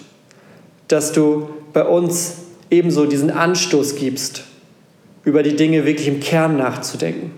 Dass 0.87 1.13
du 1.13 1.49
bei 1.73 1.85
uns 1.85 2.37
ebenso 2.71 3.07
diesen 3.07 3.31
Anstoß 3.31 3.97
gibst, 3.97 4.45
über 5.25 5.43
die 5.43 5.57
Dinge 5.57 5.85
wirklich 5.85 6.09
im 6.09 6.21
Kern 6.21 6.57
nachzudenken 6.57 7.33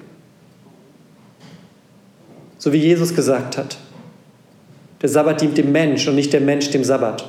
so 2.60 2.72
wie 2.72 2.76
Jesus 2.76 3.14
gesagt 3.16 3.58
hat. 3.58 3.78
Der 5.02 5.08
Sabbat 5.08 5.40
dient 5.40 5.56
dem 5.56 5.72
Mensch 5.72 6.06
und 6.08 6.14
nicht 6.14 6.32
der 6.32 6.40
Mensch 6.40 6.70
dem 6.70 6.84
Sabbat. 6.84 7.26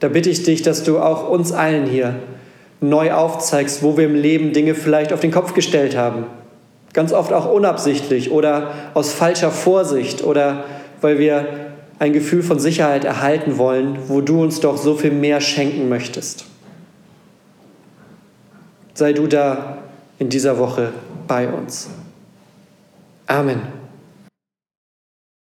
Da 0.00 0.08
bitte 0.08 0.30
ich 0.30 0.42
dich, 0.42 0.62
dass 0.62 0.82
du 0.82 0.98
auch 0.98 1.28
uns 1.28 1.52
allen 1.52 1.86
hier 1.86 2.16
neu 2.80 3.12
aufzeigst, 3.12 3.82
wo 3.82 3.96
wir 3.96 4.06
im 4.06 4.14
Leben 4.14 4.52
Dinge 4.52 4.74
vielleicht 4.74 5.12
auf 5.12 5.20
den 5.20 5.30
Kopf 5.30 5.54
gestellt 5.54 5.96
haben. 5.96 6.24
Ganz 6.92 7.12
oft 7.12 7.32
auch 7.32 7.50
unabsichtlich 7.52 8.30
oder 8.30 8.72
aus 8.94 9.12
falscher 9.12 9.50
Vorsicht 9.50 10.24
oder 10.24 10.64
weil 11.00 11.18
wir 11.18 11.46
ein 11.98 12.12
Gefühl 12.12 12.42
von 12.42 12.58
Sicherheit 12.58 13.04
erhalten 13.04 13.58
wollen, 13.58 13.98
wo 14.08 14.22
du 14.22 14.42
uns 14.42 14.60
doch 14.60 14.78
so 14.78 14.96
viel 14.96 15.12
mehr 15.12 15.40
schenken 15.40 15.88
möchtest. 15.88 16.46
Sei 18.94 19.12
du 19.12 19.26
da 19.26 19.78
in 20.18 20.30
dieser 20.30 20.58
Woche 20.58 20.92
bei 21.28 21.48
uns. 21.48 21.90
Amen. 23.26 23.79